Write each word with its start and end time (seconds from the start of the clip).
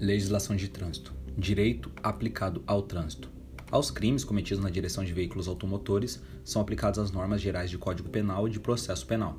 Legislação 0.00 0.56
de 0.56 0.66
trânsito. 0.66 1.12
Direito 1.36 1.92
aplicado 2.02 2.62
ao 2.66 2.80
trânsito. 2.80 3.28
Aos 3.70 3.90
crimes 3.90 4.24
cometidos 4.24 4.64
na 4.64 4.70
direção 4.70 5.04
de 5.04 5.12
veículos 5.12 5.46
automotores 5.46 6.22
são 6.42 6.62
aplicadas 6.62 6.98
as 6.98 7.10
normas 7.10 7.38
gerais 7.38 7.68
de 7.68 7.76
Código 7.76 8.08
Penal 8.08 8.48
e 8.48 8.50
de 8.50 8.58
Processo 8.58 9.06
Penal. 9.06 9.36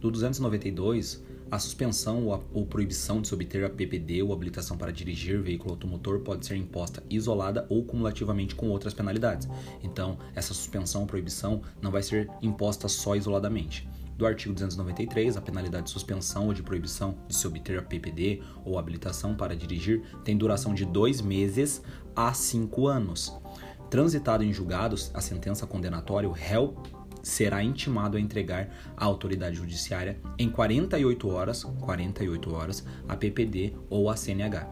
Do 0.00 0.10
292, 0.10 1.22
a 1.50 1.58
suspensão 1.58 2.24
ou, 2.24 2.32
a, 2.32 2.40
ou 2.54 2.64
proibição 2.64 3.20
de 3.20 3.28
se 3.28 3.34
obter 3.34 3.62
a 3.66 3.68
PPD 3.68 4.22
ou 4.22 4.32
habilitação 4.32 4.78
para 4.78 4.90
dirigir 4.90 5.42
veículo 5.42 5.72
automotor 5.72 6.20
pode 6.20 6.46
ser 6.46 6.56
imposta 6.56 7.02
isolada 7.10 7.66
ou 7.68 7.84
cumulativamente 7.84 8.54
com 8.54 8.70
outras 8.70 8.94
penalidades. 8.94 9.46
Então, 9.82 10.16
essa 10.34 10.54
suspensão 10.54 11.02
ou 11.02 11.06
proibição 11.06 11.60
não 11.82 11.90
vai 11.90 12.02
ser 12.02 12.30
imposta 12.40 12.88
só 12.88 13.14
isoladamente 13.14 13.86
do 14.18 14.26
artigo 14.26 14.52
293, 14.52 15.36
a 15.36 15.40
penalidade 15.40 15.84
de 15.84 15.90
suspensão 15.90 16.48
ou 16.48 16.52
de 16.52 16.60
proibição 16.60 17.16
de 17.28 17.36
se 17.36 17.46
obter 17.46 17.78
a 17.78 17.82
PPD 17.82 18.42
ou 18.64 18.76
habilitação 18.76 19.36
para 19.36 19.56
dirigir 19.56 20.02
tem 20.24 20.36
duração 20.36 20.74
de 20.74 20.84
dois 20.84 21.20
meses 21.20 21.80
a 22.16 22.34
cinco 22.34 22.88
anos. 22.88 23.32
Transitado 23.88 24.42
em 24.42 24.52
julgados 24.52 25.12
a 25.14 25.20
sentença 25.20 25.68
condenatória, 25.68 26.28
o 26.28 26.32
réu 26.32 26.76
será 27.22 27.62
intimado 27.62 28.16
a 28.16 28.20
entregar 28.20 28.68
à 28.96 29.04
autoridade 29.04 29.56
judiciária 29.56 30.18
em 30.36 30.50
48 30.50 31.28
horas, 31.28 31.62
48 31.62 32.52
horas, 32.52 32.84
a 33.08 33.16
PPD 33.16 33.74
ou 33.88 34.10
a 34.10 34.16
CNH. 34.16 34.68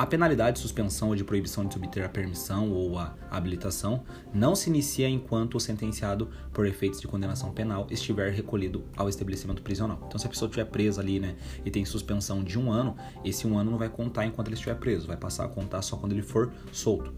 A 0.00 0.06
penalidade 0.06 0.54
de 0.54 0.62
suspensão 0.62 1.10
ou 1.10 1.14
de 1.14 1.22
proibição 1.22 1.62
de 1.66 1.76
obter 1.76 2.02
a 2.02 2.08
permissão 2.08 2.72
ou 2.72 2.98
a 2.98 3.14
habilitação 3.30 4.02
não 4.32 4.56
se 4.56 4.70
inicia 4.70 5.06
enquanto 5.06 5.56
o 5.56 5.60
sentenciado, 5.60 6.30
por 6.54 6.66
efeitos 6.66 7.02
de 7.02 7.06
condenação 7.06 7.52
penal, 7.52 7.86
estiver 7.90 8.32
recolhido 8.32 8.82
ao 8.96 9.10
estabelecimento 9.10 9.60
prisional. 9.60 10.02
Então, 10.06 10.18
se 10.18 10.26
a 10.26 10.30
pessoa 10.30 10.48
estiver 10.48 10.64
presa 10.64 11.02
ali, 11.02 11.20
né, 11.20 11.36
e 11.66 11.70
tem 11.70 11.84
suspensão 11.84 12.42
de 12.42 12.58
um 12.58 12.72
ano, 12.72 12.96
esse 13.22 13.46
um 13.46 13.58
ano 13.58 13.72
não 13.72 13.78
vai 13.78 13.90
contar 13.90 14.24
enquanto 14.24 14.48
ele 14.48 14.54
estiver 14.54 14.76
preso, 14.76 15.06
vai 15.06 15.18
passar 15.18 15.44
a 15.44 15.48
contar 15.48 15.82
só 15.82 15.98
quando 15.98 16.12
ele 16.12 16.22
for 16.22 16.50
solto. 16.72 17.12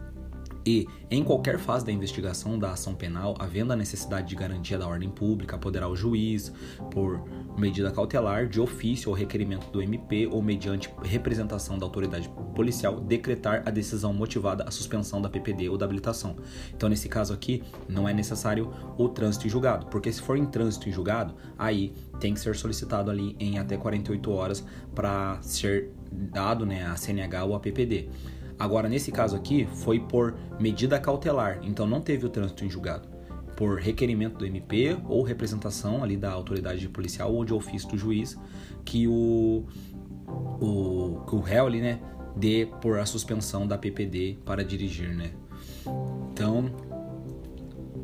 E, 0.65 0.87
em 1.11 1.25
qualquer 1.25 1.59
fase 1.59 1.85
da 1.85 1.91
investigação 1.91 2.59
da 2.59 2.73
ação 2.73 2.95
penal, 2.95 3.35
havendo 3.39 3.73
a 3.73 3.77
necessidade 3.77 4.29
de 4.29 4.37
garantia 4.37 4.79
da 4.79 4.87
ordem 4.87 5.11
pública, 5.11 5.59
poderá 5.59 5.89
o 5.89 5.97
juiz, 5.97 6.53
por 6.91 7.25
medida 7.59 7.91
cautelar, 7.91 8.47
de 8.47 8.61
ofício 8.61 9.11
ou 9.11 9.15
requerimento 9.15 9.67
do 9.71 9.83
MP 9.83 10.27
ou 10.27 10.41
mediante 10.41 10.89
representação 11.03 11.79
da 11.79 11.85
autoridade 11.85 12.31
policial, 12.55 13.01
decretar 13.01 13.63
a 13.67 13.71
decisão 13.71 14.15
motivada 14.15 14.65
à 14.65 14.71
suspensão 14.71 15.21
da 15.21 15.29
PPD 15.29 15.69
ou 15.69 15.77
da 15.77 15.85
habilitação. 15.85 16.37
Então, 16.75 16.89
nesse 16.89 17.09
caso 17.09 17.35
aqui, 17.35 17.63
não 17.89 18.09
é 18.09 18.15
necessário 18.15 18.73
o 18.97 19.09
trânsito 19.09 19.47
em 19.47 19.51
julgado, 19.51 19.87
porque 19.87 20.13
se 20.13 20.23
for 20.23 20.37
em 20.37 20.47
trânsito 20.47 20.89
em 20.89 20.93
julgado, 20.93 21.35
aí 21.59 21.93
tem 22.21 22.35
que 22.35 22.41
ser 22.41 22.55
solicitado 22.55 23.11
ali 23.11 23.35
em 23.41 23.59
até 23.59 23.77
48 23.77 24.31
horas 24.31 24.65
para 24.95 25.41
ser 25.43 25.91
dado 26.11 26.65
né, 26.65 26.87
a 26.87 26.97
CNH 26.97 27.45
ou 27.45 27.55
a 27.55 27.61
PPD. 27.61 28.09
Agora, 28.63 28.89
nesse 28.89 29.11
caso 29.11 29.35
aqui, 29.35 29.67
foi 29.67 29.99
por 29.99 30.37
medida 30.61 30.97
cautelar, 30.97 31.59
então 31.65 31.85
não 31.85 32.01
teve 32.01 32.27
o 32.27 32.29
trânsito 32.29 32.65
em 32.65 32.71
julgado. 32.71 33.09
Por 33.57 33.81
requerimento 33.81 34.39
do 34.39 34.47
MP 34.47 34.97
ou 35.09 35.25
representação 35.25 36.05
ali 36.05 36.17
da 36.17 36.31
autoridade 36.31 36.89
policial 36.89 37.35
ou 37.35 37.45
de 37.45 37.53
ofício 37.53 37.89
do 37.89 37.99
juiz 37.99 38.39
que 38.85 39.09
o, 39.09 39.65
o, 40.61 41.25
que 41.27 41.35
o 41.35 41.41
réu 41.41 41.67
ali, 41.67 41.81
né, 41.81 42.01
dê 42.37 42.69
por 42.81 43.01
a 43.01 43.05
suspensão 43.05 43.67
da 43.67 43.77
PPD 43.77 44.39
para 44.45 44.65
dirigir, 44.65 45.13
né. 45.13 45.33
Então, 46.33 46.71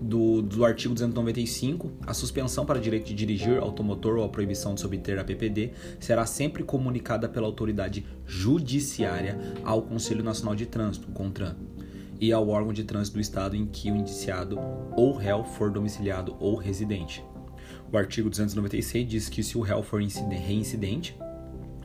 do, 0.09 0.41
do 0.41 0.65
artigo 0.65 0.95
295, 0.95 1.93
a 2.07 2.15
suspensão 2.15 2.65
para 2.65 2.81
direito 2.81 3.09
de 3.09 3.15
dirigir 3.15 3.59
automotor 3.59 4.17
ou 4.17 4.25
a 4.25 4.29
proibição 4.29 4.73
de 4.73 4.81
se 4.81 4.87
obter 4.87 5.19
a 5.19 5.25
PPD 5.25 5.73
será 6.01 6.25
sempre 6.25 6.63
comunicada 6.63 7.29
pela 7.29 7.47
autoridade 7.47 8.07
judiciária 8.27 9.39
ao 9.63 9.83
Conselho 9.83 10.25
Nacional 10.25 10.55
de 10.55 10.65
Trânsito, 10.65 11.09
CONTRAN, 11.09 11.57
e 12.19 12.33
ao 12.33 12.49
órgão 12.49 12.73
de 12.73 12.85
trânsito 12.85 13.19
do 13.19 13.21
estado 13.21 13.55
em 13.55 13.67
que 13.67 13.93
o 13.93 13.97
indiciado 13.97 14.59
ou 14.97 15.15
réu 15.15 15.45
for 15.45 15.71
domiciliado 15.71 16.35
ou 16.41 16.57
residente. 16.57 17.23
O 17.93 17.97
artigo 17.99 18.31
296 18.31 19.07
diz 19.07 19.29
que 19.29 19.43
se 19.43 19.59
o 19.59 19.61
réu 19.61 19.83
for 19.83 20.01
reincidente, 20.01 21.15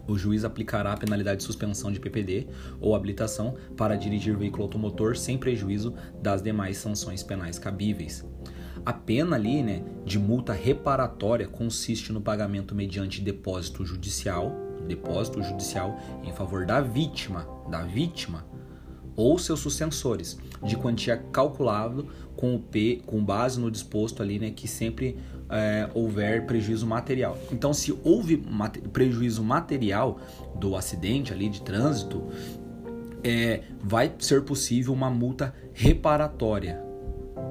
o 0.08 0.18
juiz 0.18 0.44
aplicará 0.44 0.94
a 0.94 0.98
penalidade 0.98 1.38
de 1.38 1.44
suspensão 1.44 1.92
de 1.92 2.00
PPD 2.00 2.48
ou 2.80 2.96
habilitação 2.96 3.56
para 3.78 3.96
dirigir 3.96 4.36
veículo 4.36 4.64
automotor 4.64 5.16
sem 5.16 5.38
prejuízo 5.38 5.94
das 6.22 6.42
demais 6.42 6.78
sanções 6.78 7.24
penais 7.24 7.58
cabíveis. 7.58 8.26
A 8.86 8.92
pena 8.92 9.38
ali, 9.38 9.64
né, 9.64 9.84
de 10.06 10.20
multa 10.20 10.52
reparatória 10.52 11.48
consiste 11.48 12.12
no 12.12 12.20
pagamento 12.20 12.76
mediante 12.76 13.22
depósito 13.22 13.86
judicial, 13.86 14.52
depósito 14.88 15.42
judicial 15.42 15.98
em 16.24 16.34
favor 16.34 16.66
da 16.66 16.82
vítima, 16.82 17.48
da 17.70 17.84
vítima 17.84 18.46
ou 19.16 19.38
seus 19.38 19.60
sucessores, 19.60 20.38
de 20.64 20.76
quantia 20.76 21.18
calculável 21.32 22.08
com 22.36 22.56
o 22.56 22.60
P, 22.60 23.02
com 23.06 23.24
base 23.24 23.60
no 23.60 23.70
disposto 23.70 24.22
ali, 24.22 24.40
né, 24.40 24.52
que 24.52 24.68
sempre 24.68 25.18
é, 25.50 25.90
houver 25.94 26.46
prejuízo 26.46 26.88
material. 26.88 27.38
Então, 27.52 27.74
se 27.74 27.98
houve 28.04 28.38
prejuízo 28.92 29.44
material 29.44 30.20
do 30.56 30.76
acidente 30.76 31.32
ali 31.32 31.50
de 31.50 31.62
trânsito, 31.62 32.24
é, 33.24 33.62
vai 33.82 34.12
ser 34.20 34.44
possível 34.44 34.94
uma 34.94 35.10
multa 35.10 35.54
reparatória 35.74 36.82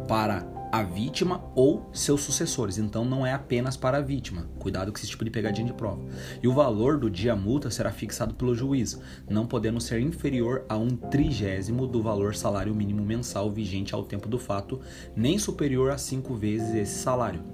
para 0.06 0.51
a 0.72 0.82
vítima 0.82 1.44
ou 1.54 1.86
seus 1.92 2.22
sucessores. 2.22 2.78
Então 2.78 3.04
não 3.04 3.26
é 3.26 3.34
apenas 3.34 3.76
para 3.76 3.98
a 3.98 4.00
vítima. 4.00 4.48
Cuidado 4.58 4.90
com 4.90 4.98
esse 4.98 5.06
tipo 5.06 5.22
de 5.22 5.30
pegadinha 5.30 5.66
de 5.66 5.74
prova. 5.74 6.02
E 6.42 6.48
o 6.48 6.54
valor 6.54 6.98
do 6.98 7.10
dia 7.10 7.36
multa 7.36 7.70
será 7.70 7.92
fixado 7.92 8.34
pelo 8.34 8.54
juiz, 8.54 8.98
não 9.28 9.46
podendo 9.46 9.78
ser 9.80 10.00
inferior 10.00 10.64
a 10.70 10.78
um 10.78 10.96
trigésimo 10.96 11.86
do 11.86 12.02
valor 12.02 12.34
salário 12.34 12.74
mínimo 12.74 13.04
mensal 13.04 13.50
vigente 13.50 13.94
ao 13.94 14.02
tempo 14.02 14.30
do 14.30 14.38
fato, 14.38 14.80
nem 15.14 15.38
superior 15.38 15.90
a 15.90 15.98
cinco 15.98 16.34
vezes 16.34 16.74
esse 16.74 16.98
salário. 16.98 17.44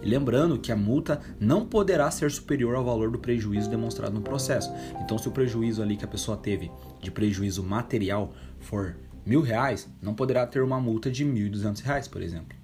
Lembrando 0.00 0.58
que 0.58 0.70
a 0.70 0.76
multa 0.76 1.20
não 1.40 1.66
poderá 1.66 2.08
ser 2.12 2.30
superior 2.30 2.76
ao 2.76 2.84
valor 2.84 3.10
do 3.10 3.18
prejuízo 3.18 3.68
demonstrado 3.68 4.14
no 4.14 4.22
processo. 4.22 4.72
Então, 5.00 5.18
se 5.18 5.26
o 5.26 5.32
prejuízo 5.32 5.82
ali 5.82 5.96
que 5.96 6.04
a 6.04 6.08
pessoa 6.08 6.36
teve 6.36 6.70
de 7.00 7.10
prejuízo 7.10 7.62
material 7.62 8.32
for 8.60 8.96
mil 9.26 9.42
reais, 9.42 9.88
não 10.00 10.14
poderá 10.14 10.46
ter 10.46 10.62
uma 10.62 10.80
multa 10.80 11.10
de 11.10 11.24
mil 11.24 11.46
e 11.46 11.50
duzentos 11.50 11.82
reais, 11.82 12.08
por 12.08 12.22
exemplo. 12.22 12.57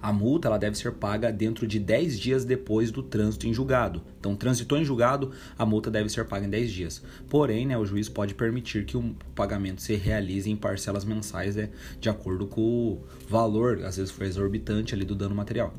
A 0.00 0.12
multa 0.12 0.48
ela 0.48 0.58
deve 0.58 0.76
ser 0.76 0.92
paga 0.92 1.32
dentro 1.32 1.66
de 1.66 1.78
10 1.78 2.18
dias 2.18 2.44
depois 2.44 2.90
do 2.90 3.02
trânsito 3.02 3.46
em 3.46 3.54
julgado. 3.54 4.02
Então, 4.18 4.34
transitou 4.36 4.78
em 4.78 4.84
julgado, 4.84 5.30
a 5.58 5.66
multa 5.66 5.90
deve 5.90 6.08
ser 6.08 6.24
paga 6.26 6.46
em 6.46 6.50
10 6.50 6.70
dias. 6.70 7.02
Porém, 7.28 7.66
né, 7.66 7.76
o 7.76 7.84
juiz 7.84 8.08
pode 8.08 8.34
permitir 8.34 8.84
que 8.84 8.96
o 8.96 9.14
pagamento 9.34 9.82
se 9.82 9.94
realize 9.94 10.50
em 10.50 10.56
parcelas 10.56 11.04
mensais 11.04 11.56
né, 11.56 11.70
de 12.00 12.08
acordo 12.08 12.46
com 12.46 12.60
o 12.60 13.04
valor, 13.28 13.84
às 13.84 13.96
vezes 13.96 14.10
foi 14.10 14.26
exorbitante 14.26 14.94
ali 14.94 15.04
do 15.04 15.14
dano 15.14 15.34
material. 15.34 15.74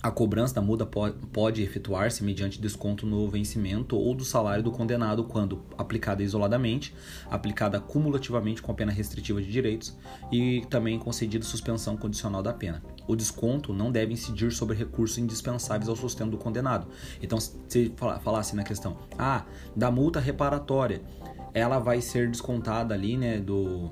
A 0.00 0.12
cobrança 0.12 0.54
da 0.54 0.62
multa 0.62 0.86
pode 0.86 1.62
efetuar-se 1.62 2.22
mediante 2.22 2.60
desconto 2.60 3.04
no 3.04 3.28
vencimento 3.28 3.96
ou 3.96 4.14
do 4.14 4.24
salário 4.24 4.62
do 4.62 4.70
condenado 4.70 5.24
quando 5.24 5.64
aplicada 5.76 6.22
isoladamente, 6.22 6.94
aplicada 7.28 7.80
cumulativamente 7.80 8.62
com 8.62 8.70
a 8.70 8.74
pena 8.74 8.92
restritiva 8.92 9.42
de 9.42 9.50
direitos 9.50 9.96
e 10.30 10.64
também 10.70 11.00
concedida 11.00 11.44
suspensão 11.44 11.96
condicional 11.96 12.42
da 12.42 12.52
pena. 12.52 12.80
O 13.08 13.16
desconto 13.16 13.72
não 13.72 13.90
deve 13.90 14.12
incidir 14.12 14.52
sobre 14.52 14.76
recursos 14.76 15.18
indispensáveis 15.18 15.88
ao 15.88 15.96
sustento 15.96 16.30
do 16.30 16.38
condenado. 16.38 16.86
Então, 17.20 17.38
se 17.40 17.92
falasse 18.22 18.54
na 18.54 18.62
questão, 18.62 18.98
ah, 19.18 19.44
da 19.74 19.90
multa 19.90 20.20
reparatória, 20.20 21.02
ela 21.52 21.80
vai 21.80 22.00
ser 22.00 22.30
descontada 22.30 22.94
ali, 22.94 23.16
né, 23.16 23.40
do 23.40 23.90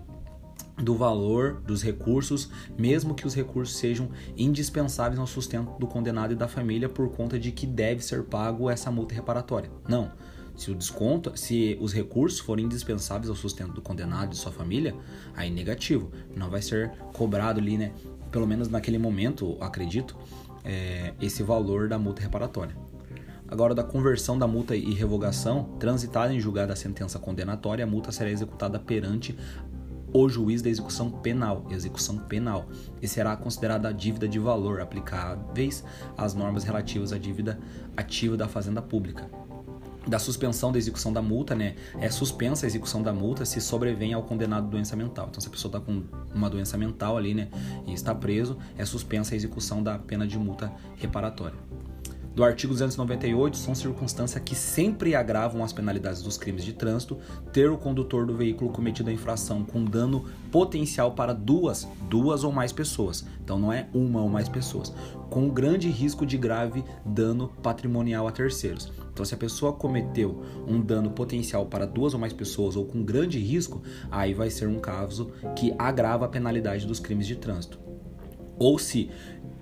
do 0.79 0.95
valor 0.95 1.61
dos 1.67 1.83
recursos, 1.83 2.51
mesmo 2.77 3.15
que 3.15 3.27
os 3.27 3.35
recursos 3.35 3.77
sejam 3.77 4.11
indispensáveis 4.37 5.19
ao 5.19 5.27
sustento 5.27 5.79
do 5.79 5.87
condenado 5.87 6.33
e 6.33 6.37
da 6.37 6.47
família 6.47 6.89
por 6.89 7.09
conta 7.11 7.39
de 7.39 7.51
que 7.51 7.67
deve 7.67 8.05
ser 8.05 8.25
pago 8.25 8.69
essa 8.69 8.91
multa 8.91 9.15
reparatória. 9.15 9.71
Não. 9.89 10.13
Se 10.55 10.71
o 10.71 10.75
desconto, 10.75 11.37
se 11.37 11.77
os 11.81 11.93
recursos 11.93 12.41
forem 12.41 12.65
indispensáveis 12.65 13.29
ao 13.29 13.37
sustento 13.37 13.73
do 13.73 13.83
condenado 13.83 14.33
e 14.33 14.37
sua 14.37 14.51
família, 14.51 14.95
aí 15.35 15.51
negativo. 15.51 16.11
Não 16.35 16.49
vai 16.49 16.63
ser 16.63 16.91
cobrado 17.13 17.61
ali, 17.61 17.77
né? 17.77 17.93
Pelo 18.31 18.47
menos 18.47 18.69
naquele 18.69 18.97
momento, 18.97 19.57
acredito, 19.61 20.17
é, 20.65 21.13
esse 21.21 21.43
valor 21.43 21.89
da 21.89 21.99
multa 21.99 22.23
reparatória. 22.23 22.75
Agora, 23.49 23.75
da 23.75 23.85
conversão 23.85 24.37
da 24.37 24.47
multa 24.47 24.75
e 24.75 24.93
revogação, 24.93 25.77
transitada 25.79 26.35
em 26.35 26.41
julgada 26.41 26.73
a 26.73 26.77
sentença 26.77 27.17
condenatória, 27.17 27.85
a 27.85 27.87
multa 27.87 28.11
será 28.11 28.29
executada 28.29 28.79
perante 28.79 29.37
o 30.25 30.29
juiz 30.29 30.63
da 30.63 30.71
execução 30.71 31.11
penal, 31.11 31.67
execução 31.71 32.17
penal, 32.19 32.67
e 33.03 33.09
será 33.09 33.37
considerada 33.37 33.89
a 33.89 33.93
dívida 33.93 34.29
de 34.29 34.39
valor 34.39 34.81
aplicáveis 34.81 35.85
às 36.17 36.35
normas 36.35 36.65
relativas 36.65 37.13
à 37.13 37.19
dívida 37.19 37.59
ativa 37.97 38.37
da 38.37 38.49
fazenda 38.49 38.81
pública. 38.81 39.29
Da 40.07 40.21
suspensão 40.21 40.71
da 40.71 40.79
execução 40.79 41.13
da 41.13 41.21
multa, 41.21 41.55
né? 41.55 41.75
É 42.01 42.09
suspensa 42.09 42.65
a 42.65 42.69
execução 42.69 43.03
da 43.03 43.13
multa 43.13 43.45
se 43.45 43.61
sobrevém 43.61 44.15
ao 44.15 44.23
condenado 44.23 44.69
doença 44.69 44.95
mental. 44.95 45.27
Então, 45.29 45.41
se 45.41 45.49
a 45.49 45.51
pessoa 45.51 45.69
está 45.69 45.81
com 45.81 46.05
uma 46.33 46.49
doença 46.49 46.79
mental 46.79 47.17
ali, 47.17 47.35
né? 47.35 47.49
E 47.87 47.93
está 47.93 48.15
preso, 48.15 48.57
é 48.79 48.85
suspensa 48.85 49.35
a 49.35 49.37
execução 49.37 49.83
da 49.83 49.99
pena 49.99 50.25
de 50.25 50.39
multa 50.39 50.73
reparatória. 50.95 51.59
Do 52.37 52.45
artigo 52.45 52.75
298 52.75 53.57
são 53.57 53.75
circunstâncias 53.75 54.43
que 54.45 54.55
sempre 54.55 55.15
agravam 55.15 55.65
as 55.65 55.73
penalidades 55.73 56.21
dos 56.21 56.37
crimes 56.37 56.63
de 56.63 56.75
trânsito 56.75 57.19
ter 57.51 57.71
o 57.71 57.79
condutor 57.79 58.27
do 58.27 58.37
veículo 58.37 58.71
cometido 58.71 59.09
a 59.09 59.13
infração 59.13 59.65
com 59.65 59.83
dano 59.83 60.27
potencial 60.53 61.13
para 61.13 61.33
duas, 61.33 61.89
duas 62.11 62.45
ou 62.45 62.53
mais 62.53 62.73
pessoas. 62.73 63.25
Então 63.43 63.59
não 63.59 63.73
é 63.73 63.89
uma 63.95 64.21
ou 64.21 64.29
mais 64.29 64.51
pessoas, 64.51 64.93
com 65.31 65.49
grande 65.49 65.89
risco 65.89 66.27
de 66.27 66.37
grave 66.37 66.85
dano 67.07 67.49
patrimonial 67.63 68.29
a 68.29 68.31
terceiros. 68.31 68.93
Então 69.11 69.25
se 69.25 69.33
a 69.33 69.39
pessoa 69.39 69.73
cometeu 69.73 70.43
um 70.69 70.79
dano 70.79 71.13
potencial 71.13 71.65
para 71.65 71.87
duas 71.87 72.13
ou 72.13 72.21
mais 72.21 72.35
pessoas 72.35 72.77
ou 72.77 72.85
com 72.85 73.03
grande 73.03 73.39
risco, 73.39 73.83
aí 74.11 74.35
vai 74.35 74.51
ser 74.51 74.69
um 74.69 74.79
caso 74.79 75.33
que 75.57 75.75
agrava 75.79 76.27
a 76.27 76.29
penalidade 76.29 76.87
dos 76.87 77.01
crimes 77.01 77.27
de 77.27 77.37
trânsito. 77.37 77.79
Ou 78.59 78.79
se 78.79 79.11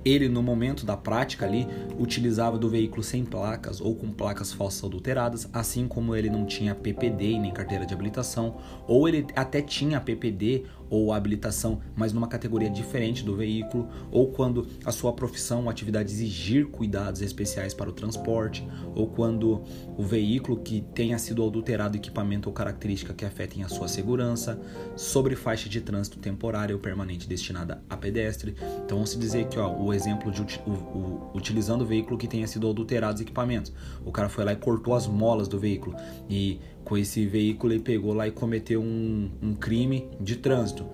ele 0.04 0.28
no 0.28 0.42
momento 0.42 0.84
da 0.84 0.96
prática 0.96 1.46
ali 1.46 1.66
utilizava 1.98 2.58
do 2.58 2.68
veículo 2.68 3.02
sem 3.02 3.24
placas 3.24 3.80
ou 3.80 3.94
com 3.94 4.10
placas 4.10 4.52
falsas 4.52 4.84
adulteradas, 4.84 5.48
assim 5.52 5.88
como 5.88 6.14
ele 6.14 6.28
não 6.28 6.44
tinha 6.44 6.74
PPD 6.74 7.32
e 7.32 7.38
nem 7.38 7.52
carteira 7.52 7.86
de 7.86 7.94
habilitação, 7.94 8.56
ou 8.86 9.08
ele 9.08 9.26
até 9.34 9.62
tinha 9.62 10.00
PPD 10.00 10.64
ou 10.90 11.12
habilitação, 11.12 11.80
mas 11.96 12.12
numa 12.12 12.28
categoria 12.28 12.70
diferente 12.70 13.24
do 13.24 13.34
veículo, 13.34 13.88
ou 14.10 14.30
quando 14.30 14.66
a 14.84 14.92
sua 14.92 15.12
profissão 15.12 15.64
ou 15.64 15.70
atividade 15.70 16.12
exigir 16.12 16.66
cuidados 16.66 17.20
especiais 17.20 17.74
para 17.74 17.90
o 17.90 17.92
transporte, 17.92 18.66
ou 18.94 19.06
quando 19.06 19.62
o 19.96 20.02
veículo 20.02 20.58
que 20.58 20.82
tenha 20.94 21.18
sido 21.18 21.44
adulterado 21.44 21.96
equipamento 21.96 22.48
ou 22.48 22.52
característica 22.52 23.14
que 23.14 23.24
afetem 23.24 23.64
a 23.64 23.68
sua 23.68 23.88
segurança, 23.88 24.60
sobre 24.94 25.34
faixa 25.34 25.68
de 25.68 25.80
trânsito 25.80 26.18
temporária 26.18 26.74
ou 26.74 26.80
permanente 26.80 27.28
destinada 27.28 27.82
a 27.88 27.96
pedestre. 27.96 28.54
Então 28.84 28.98
vamos 28.98 29.18
dizer 29.18 29.48
que 29.48 29.58
ó, 29.58 29.72
o 29.72 29.92
exemplo 29.94 30.30
de 30.30 30.42
o, 30.42 30.70
o, 30.70 31.30
utilizando 31.34 31.82
o 31.82 31.86
veículo 31.86 32.18
que 32.18 32.26
tenha 32.26 32.46
sido 32.46 32.68
adulterado 32.68 33.14
os 33.14 33.20
equipamentos. 33.20 33.72
O 34.04 34.12
cara 34.12 34.28
foi 34.28 34.44
lá 34.44 34.52
e 34.52 34.56
cortou 34.56 34.94
as 34.94 35.06
molas 35.06 35.48
do 35.48 35.58
veículo 35.58 35.96
e 36.28 36.60
com 36.84 36.96
esse 36.96 37.26
veículo 37.26 37.72
ele 37.72 37.82
pegou 37.82 38.12
lá 38.12 38.28
e 38.28 38.30
cometeu 38.30 38.80
um, 38.80 39.30
um 39.42 39.54
crime 39.54 40.08
de 40.20 40.36
trânsito. 40.36 40.86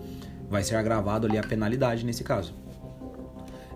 Vai 0.48 0.62
ser 0.62 0.76
agravado 0.76 1.26
ali 1.26 1.38
a 1.38 1.42
penalidade 1.42 2.04
nesse 2.04 2.22
caso. 2.22 2.54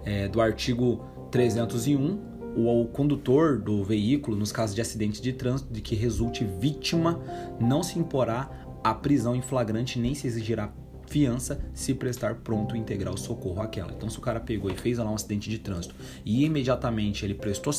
É, 0.05 0.29
do 0.29 0.41
artigo 0.41 1.05
301, 1.31 2.35
o, 2.57 2.87
condutor 2.87 3.59
do 3.59 3.83
veículo, 3.83 4.37
nos 4.37 4.53
casos 4.53 4.75
de 4.75 4.81
acidente 4.81 5.21
de 5.21 5.33
trânsito 5.33 5.73
de 5.73 5.81
que 5.81 5.95
resulte 5.95 6.45
vítima, 6.45 7.21
não 7.59 7.83
se 7.83 7.99
imporá 7.99 8.51
a 8.83 8.93
prisão 8.93 9.35
em 9.35 9.41
flagrante 9.41 9.99
nem 9.99 10.15
se 10.15 10.27
exigirá 10.27 10.71
fiança 11.07 11.61
se 11.73 11.95
prestar 11.95 12.37
pronto 12.37 12.77
integral 12.77 13.17
socorro 13.17 13.61
àquela. 13.61 13.93
Então, 13.93 14.09
se 14.09 14.19
o 14.19 14.21
cara 14.21 14.41
pegou 14.41 14.71
e 14.71 14.77
fez 14.77 14.99
lá 14.99 15.11
um 15.11 15.15
acidente 15.15 15.51
de 15.51 15.59
trânsito 15.59 15.95
e 16.25 16.45
imediatamente 16.45 17.25
ele 17.25 17.35
prestou, 17.35 17.73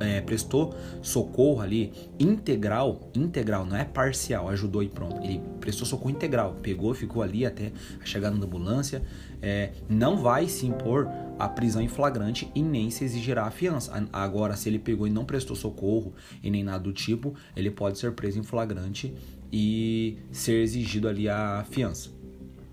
é, 0.00 0.20
prestou 0.20 0.74
socorro 1.02 1.60
ali 1.60 1.92
integral, 2.18 3.10
integral, 3.14 3.64
não 3.64 3.76
é 3.76 3.84
parcial, 3.84 4.48
ajudou 4.48 4.82
e 4.82 4.88
pronto. 4.88 5.22
Ele 5.22 5.40
prestou 5.60 5.86
socorro 5.86 6.10
integral, 6.10 6.56
pegou, 6.62 6.94
ficou 6.94 7.22
ali 7.22 7.44
até 7.44 7.72
a 8.00 8.04
chegada 8.04 8.36
da 8.36 8.44
ambulância, 8.44 9.02
é, 9.40 9.72
não 9.88 10.16
vai 10.16 10.48
se 10.48 10.66
impor 10.66 11.08
a 11.38 11.48
prisão 11.48 11.80
em 11.80 11.88
flagrante 11.88 12.50
e 12.54 12.62
nem 12.62 12.90
se 12.90 13.04
exigirá 13.04 13.44
a 13.44 13.50
fiança. 13.50 14.08
Agora, 14.12 14.56
se 14.56 14.68
ele 14.68 14.78
pegou 14.78 15.06
e 15.06 15.10
não 15.10 15.24
prestou 15.24 15.54
socorro 15.54 16.12
e 16.42 16.50
nem 16.50 16.64
nada 16.64 16.80
do 16.80 16.92
tipo, 16.92 17.34
ele 17.54 17.70
pode 17.70 17.98
ser 17.98 18.12
preso 18.12 18.38
em 18.38 18.42
flagrante 18.42 19.14
e 19.52 20.18
ser 20.30 20.62
exigido 20.62 21.08
ali 21.08 21.28
a 21.28 21.64
fiança 21.70 22.17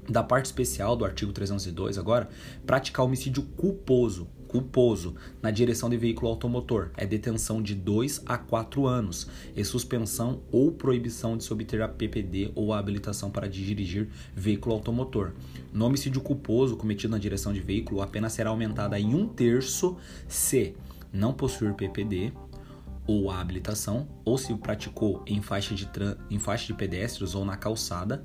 da 0.10 0.24
parte 0.24 0.46
especial 0.46 0.96
do 0.96 1.06
artigo 1.06 1.32
302 1.32 1.98
agora, 1.98 2.30
praticar 2.66 3.06
homicídio 3.06 3.44
culposo, 3.58 4.28
culposo 4.48 5.16
na 5.42 5.52
direção 5.52 5.90
de 5.90 5.98
veículo 5.98 6.30
automotor 6.30 6.92
é 6.96 7.06
detenção 7.06 7.62
de 7.62 7.76
2 7.76 8.24
a 8.26 8.38
4 8.38 8.86
anos 8.88 9.28
e 9.56 9.64
suspensão 9.66 10.42
ou 10.52 10.72
proibição 10.72 11.36
de 11.36 11.44
se 11.44 11.52
obter 11.52 11.82
a 11.82 11.88
PPD 11.88 12.52
ou 12.56 12.72
a 12.72 12.80
habilitação 12.80 13.30
para 13.30 13.50
dirigir 13.50 14.08
veículo 14.36 14.76
automotor. 14.76 15.34
No 15.74 15.86
homicídio 15.86 16.22
culposo 16.22 16.78
cometido 16.78 17.12
na 17.12 17.18
direção 17.18 17.52
de 17.52 17.60
veículo, 17.60 18.02
a 18.02 18.08
pena 18.08 18.30
será 18.30 18.50
aumentada 18.50 19.00
em 19.00 19.14
um 19.14 19.28
terço 19.28 19.98
se 20.28 20.76
não 21.12 21.34
possuir 21.34 21.74
PPD 21.74 22.32
ou 23.08 23.30
a 23.30 23.40
habilitação, 23.40 24.08
ou 24.24 24.38
se 24.38 24.54
praticou 24.56 25.22
em 25.28 25.42
faixa 25.42 25.76
de, 25.76 25.88
em 26.30 26.40
faixa 26.40 26.66
de 26.66 26.74
pedestres 26.74 27.36
ou 27.36 27.46
na 27.46 27.56
calçada, 27.56 28.24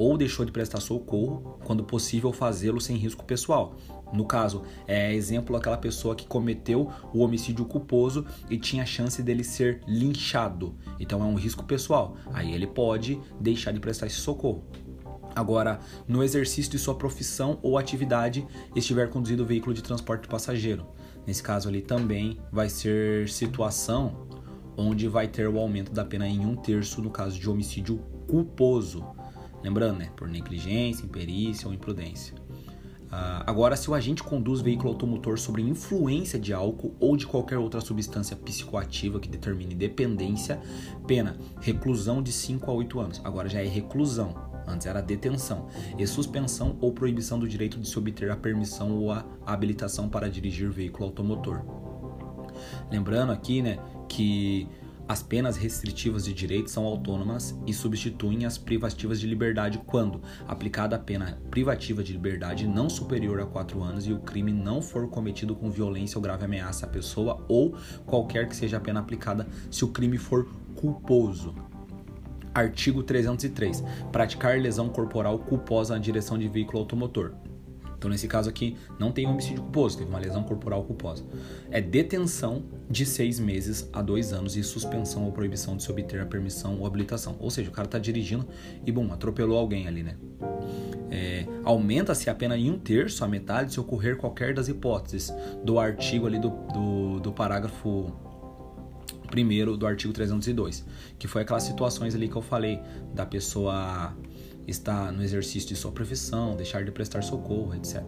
ou 0.00 0.16
deixou 0.16 0.46
de 0.46 0.50
prestar 0.50 0.80
socorro 0.80 1.58
quando 1.62 1.84
possível 1.84 2.32
fazê-lo 2.32 2.80
sem 2.80 2.96
risco 2.96 3.22
pessoal. 3.22 3.76
No 4.14 4.24
caso, 4.24 4.62
é 4.88 5.14
exemplo 5.14 5.54
aquela 5.54 5.76
pessoa 5.76 6.16
que 6.16 6.26
cometeu 6.26 6.90
o 7.12 7.18
homicídio 7.18 7.66
culposo 7.66 8.24
e 8.48 8.56
tinha 8.56 8.86
chance 8.86 9.22
dele 9.22 9.44
ser 9.44 9.82
linchado. 9.86 10.74
Então 10.98 11.20
é 11.20 11.26
um 11.26 11.34
risco 11.34 11.64
pessoal. 11.64 12.16
Aí 12.32 12.54
ele 12.54 12.66
pode 12.66 13.20
deixar 13.38 13.72
de 13.72 13.78
prestar 13.78 14.06
esse 14.06 14.16
socorro. 14.16 14.64
Agora, 15.36 15.78
no 16.08 16.24
exercício 16.24 16.72
de 16.72 16.78
sua 16.78 16.94
profissão 16.94 17.58
ou 17.62 17.76
atividade, 17.76 18.46
estiver 18.74 19.10
conduzindo 19.10 19.42
o 19.42 19.46
veículo 19.46 19.74
de 19.74 19.82
transporte 19.82 20.22
de 20.22 20.28
passageiro. 20.28 20.86
Nesse 21.26 21.42
caso 21.42 21.68
ali 21.68 21.82
também 21.82 22.38
vai 22.50 22.70
ser 22.70 23.28
situação 23.28 24.26
onde 24.78 25.06
vai 25.08 25.28
ter 25.28 25.46
o 25.46 25.58
aumento 25.58 25.92
da 25.92 26.06
pena 26.06 26.26
em 26.26 26.46
um 26.46 26.56
terço 26.56 27.02
no 27.02 27.10
caso 27.10 27.38
de 27.38 27.50
homicídio 27.50 27.98
culposo. 28.26 29.04
Lembrando, 29.62 29.98
né? 29.98 30.10
Por 30.16 30.28
negligência, 30.28 31.04
imperícia 31.04 31.68
ou 31.68 31.74
imprudência. 31.74 32.34
Uh, 33.10 33.42
agora, 33.44 33.76
se 33.76 33.90
o 33.90 33.94
agente 33.94 34.22
conduz 34.22 34.60
veículo 34.60 34.90
automotor 34.90 35.36
sobre 35.36 35.62
influência 35.62 36.38
de 36.38 36.52
álcool 36.52 36.94
ou 37.00 37.16
de 37.16 37.26
qualquer 37.26 37.58
outra 37.58 37.80
substância 37.80 38.36
psicoativa 38.36 39.18
que 39.18 39.28
determine 39.28 39.74
dependência, 39.74 40.60
pena 41.08 41.36
reclusão 41.60 42.22
de 42.22 42.30
5 42.30 42.70
a 42.70 42.74
8 42.74 43.00
anos. 43.00 43.20
Agora 43.24 43.48
já 43.48 43.60
é 43.60 43.66
reclusão, 43.66 44.32
antes 44.64 44.86
era 44.86 45.00
detenção, 45.00 45.66
e 45.98 46.06
suspensão 46.06 46.76
ou 46.80 46.92
proibição 46.92 47.36
do 47.36 47.48
direito 47.48 47.80
de 47.80 47.88
se 47.88 47.98
obter 47.98 48.30
a 48.30 48.36
permissão 48.36 48.92
ou 48.92 49.10
a 49.10 49.24
habilitação 49.44 50.08
para 50.08 50.30
dirigir 50.30 50.70
veículo 50.70 51.06
automotor. 51.06 51.62
Lembrando 52.92 53.32
aqui, 53.32 53.60
né, 53.60 53.80
que 54.08 54.68
as 55.10 55.24
penas 55.24 55.56
restritivas 55.56 56.24
de 56.24 56.32
direito 56.32 56.70
são 56.70 56.84
autônomas 56.84 57.52
e 57.66 57.74
substituem 57.74 58.44
as 58.46 58.56
privativas 58.56 59.18
de 59.18 59.26
liberdade 59.26 59.82
quando 59.84 60.22
aplicada 60.46 60.94
a 60.94 61.00
pena 61.00 61.36
privativa 61.50 62.00
de 62.00 62.12
liberdade 62.12 62.64
não 62.64 62.88
superior 62.88 63.40
a 63.40 63.44
4 63.44 63.82
anos 63.82 64.06
e 64.06 64.12
o 64.12 64.20
crime 64.20 64.52
não 64.52 64.80
for 64.80 65.10
cometido 65.10 65.56
com 65.56 65.68
violência 65.68 66.16
ou 66.16 66.22
grave 66.22 66.44
ameaça 66.44 66.86
à 66.86 66.88
pessoa 66.88 67.44
ou 67.48 67.74
qualquer 68.06 68.48
que 68.48 68.54
seja 68.54 68.76
a 68.76 68.80
pena 68.80 69.00
aplicada 69.00 69.48
se 69.68 69.84
o 69.84 69.88
crime 69.88 70.16
for 70.16 70.48
culposo. 70.76 71.56
Artigo 72.54 73.02
303. 73.02 73.82
Praticar 74.12 74.60
lesão 74.60 74.88
corporal 74.88 75.40
culposa 75.40 75.94
na 75.94 76.00
direção 76.00 76.38
de 76.38 76.46
veículo 76.46 76.78
automotor. 76.78 77.34
Então, 78.00 78.10
nesse 78.10 78.26
caso 78.26 78.48
aqui, 78.48 78.78
não 78.98 79.12
tem 79.12 79.26
homicídio 79.26 79.62
culposo, 79.62 79.98
teve 79.98 80.08
uma 80.08 80.18
lesão 80.18 80.42
corporal 80.42 80.82
culposa. 80.84 81.22
É 81.70 81.82
detenção 81.82 82.64
de 82.88 83.04
seis 83.04 83.38
meses 83.38 83.90
a 83.92 84.00
dois 84.00 84.32
anos 84.32 84.56
e 84.56 84.64
suspensão 84.64 85.26
ou 85.26 85.32
proibição 85.32 85.76
de 85.76 85.82
se 85.82 85.90
obter 85.90 86.18
a 86.18 86.24
permissão 86.24 86.78
ou 86.78 86.86
habilitação. 86.86 87.36
Ou 87.38 87.50
seja, 87.50 87.68
o 87.68 87.72
cara 87.74 87.84
está 87.84 87.98
dirigindo 87.98 88.48
e, 88.86 88.90
bom, 88.90 89.12
atropelou 89.12 89.58
alguém 89.58 89.86
ali, 89.86 90.02
né? 90.02 90.16
É, 91.10 91.44
Aumenta-se 91.62 92.30
a 92.30 92.34
pena 92.34 92.56
em 92.56 92.70
um 92.70 92.78
terço, 92.78 93.22
a 93.22 93.28
metade, 93.28 93.74
se 93.74 93.78
ocorrer 93.78 94.16
qualquer 94.16 94.54
das 94.54 94.68
hipóteses 94.68 95.30
do 95.62 95.78
artigo 95.78 96.26
ali 96.26 96.38
do, 96.38 96.48
do, 96.72 97.20
do 97.20 97.32
parágrafo 97.32 98.10
primeiro 99.30 99.76
do 99.76 99.86
artigo 99.86 100.10
302, 100.12 100.86
que 101.18 101.28
foi 101.28 101.42
aquelas 101.42 101.64
situações 101.64 102.14
ali 102.14 102.28
que 102.28 102.36
eu 102.36 102.42
falei 102.42 102.80
da 103.14 103.26
pessoa 103.26 104.16
estar 104.70 105.12
no 105.12 105.22
exercício 105.22 105.68
de 105.68 105.76
sua 105.76 105.92
profissão, 105.92 106.56
deixar 106.56 106.84
de 106.84 106.90
prestar 106.90 107.22
socorro, 107.22 107.74
etc. 107.74 108.02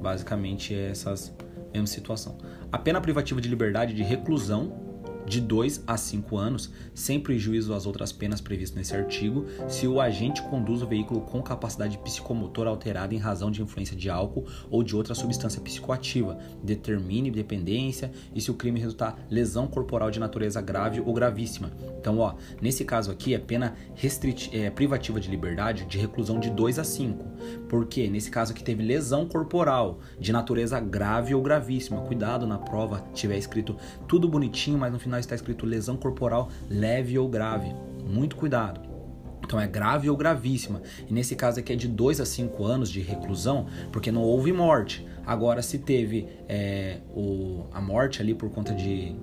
Basicamente 0.00 0.74
é 0.74 0.90
essas 0.90 1.32
mesma 1.72 1.86
situação. 1.86 2.38
A 2.70 2.78
pena 2.78 3.00
privativa 3.00 3.40
de 3.40 3.48
liberdade 3.48 3.94
de 3.94 4.02
reclusão 4.02 4.87
de 5.28 5.40
2 5.40 5.84
a 5.86 5.96
5 5.96 6.36
anos, 6.36 6.70
sem 6.94 7.20
prejuízo 7.20 7.74
às 7.74 7.86
outras 7.86 8.12
penas 8.12 8.40
previstas 8.40 8.76
nesse 8.76 8.96
artigo, 8.96 9.46
se 9.68 9.86
o 9.86 10.00
agente 10.00 10.42
conduz 10.42 10.82
o 10.82 10.86
veículo 10.86 11.20
com 11.20 11.42
capacidade 11.42 11.98
psicomotora 11.98 12.70
alterada 12.70 13.14
em 13.14 13.18
razão 13.18 13.50
de 13.50 13.62
influência 13.62 13.96
de 13.96 14.08
álcool 14.08 14.46
ou 14.70 14.82
de 14.82 14.96
outra 14.96 15.14
substância 15.14 15.60
psicoativa, 15.60 16.38
determine 16.62 17.30
dependência 17.30 18.10
e 18.34 18.40
se 18.40 18.50
o 18.50 18.54
crime 18.54 18.80
resultar 18.80 19.18
lesão 19.30 19.66
corporal 19.66 20.10
de 20.10 20.18
natureza 20.18 20.60
grave 20.60 21.00
ou 21.00 21.12
gravíssima. 21.12 21.70
Então, 22.00 22.18
ó, 22.18 22.34
nesse 22.60 22.84
caso 22.84 23.10
aqui 23.10 23.34
é 23.34 23.38
pena 23.38 23.74
restrit 23.94 24.50
é, 24.56 24.70
privativa 24.70 25.20
de 25.20 25.30
liberdade 25.30 25.84
de 25.84 25.98
reclusão 25.98 26.40
de 26.40 26.50
2 26.50 26.78
a 26.78 26.84
5. 26.84 27.24
Porque 27.68 28.08
nesse 28.08 28.30
caso 28.30 28.52
aqui 28.52 28.62
teve 28.62 28.82
lesão 28.82 29.26
corporal 29.26 30.00
de 30.18 30.32
natureza 30.32 30.80
grave 30.80 31.34
ou 31.34 31.42
gravíssima. 31.42 32.00
Cuidado 32.02 32.46
na 32.46 32.58
prova, 32.58 33.04
tiver 33.12 33.36
escrito 33.36 33.76
tudo 34.06 34.28
bonitinho, 34.28 34.78
mas 34.78 34.92
no 34.92 34.98
final 34.98 35.18
está 35.20 35.34
escrito 35.34 35.66
lesão 35.66 35.96
corporal 35.96 36.48
leve 36.68 37.18
ou 37.18 37.28
grave. 37.28 37.74
Muito 38.04 38.36
cuidado. 38.36 38.88
Então 39.44 39.58
é 39.58 39.66
grave 39.66 40.10
ou 40.10 40.16
gravíssima. 40.16 40.82
E 41.08 41.12
nesse 41.12 41.34
caso 41.34 41.58
aqui 41.58 41.72
é 41.72 41.76
de 41.76 41.88
2 41.88 42.20
a 42.20 42.26
5 42.26 42.64
anos 42.64 42.90
de 42.90 43.00
reclusão, 43.00 43.66
porque 43.90 44.12
não 44.12 44.22
houve 44.22 44.52
morte. 44.52 45.06
Agora, 45.24 45.62
se 45.62 45.78
teve 45.78 46.28
é, 46.46 46.98
o, 47.14 47.64
a 47.72 47.80
morte 47.80 48.20
ali 48.20 48.34
por 48.34 48.50
conta 48.50 48.74
de 48.74 49.16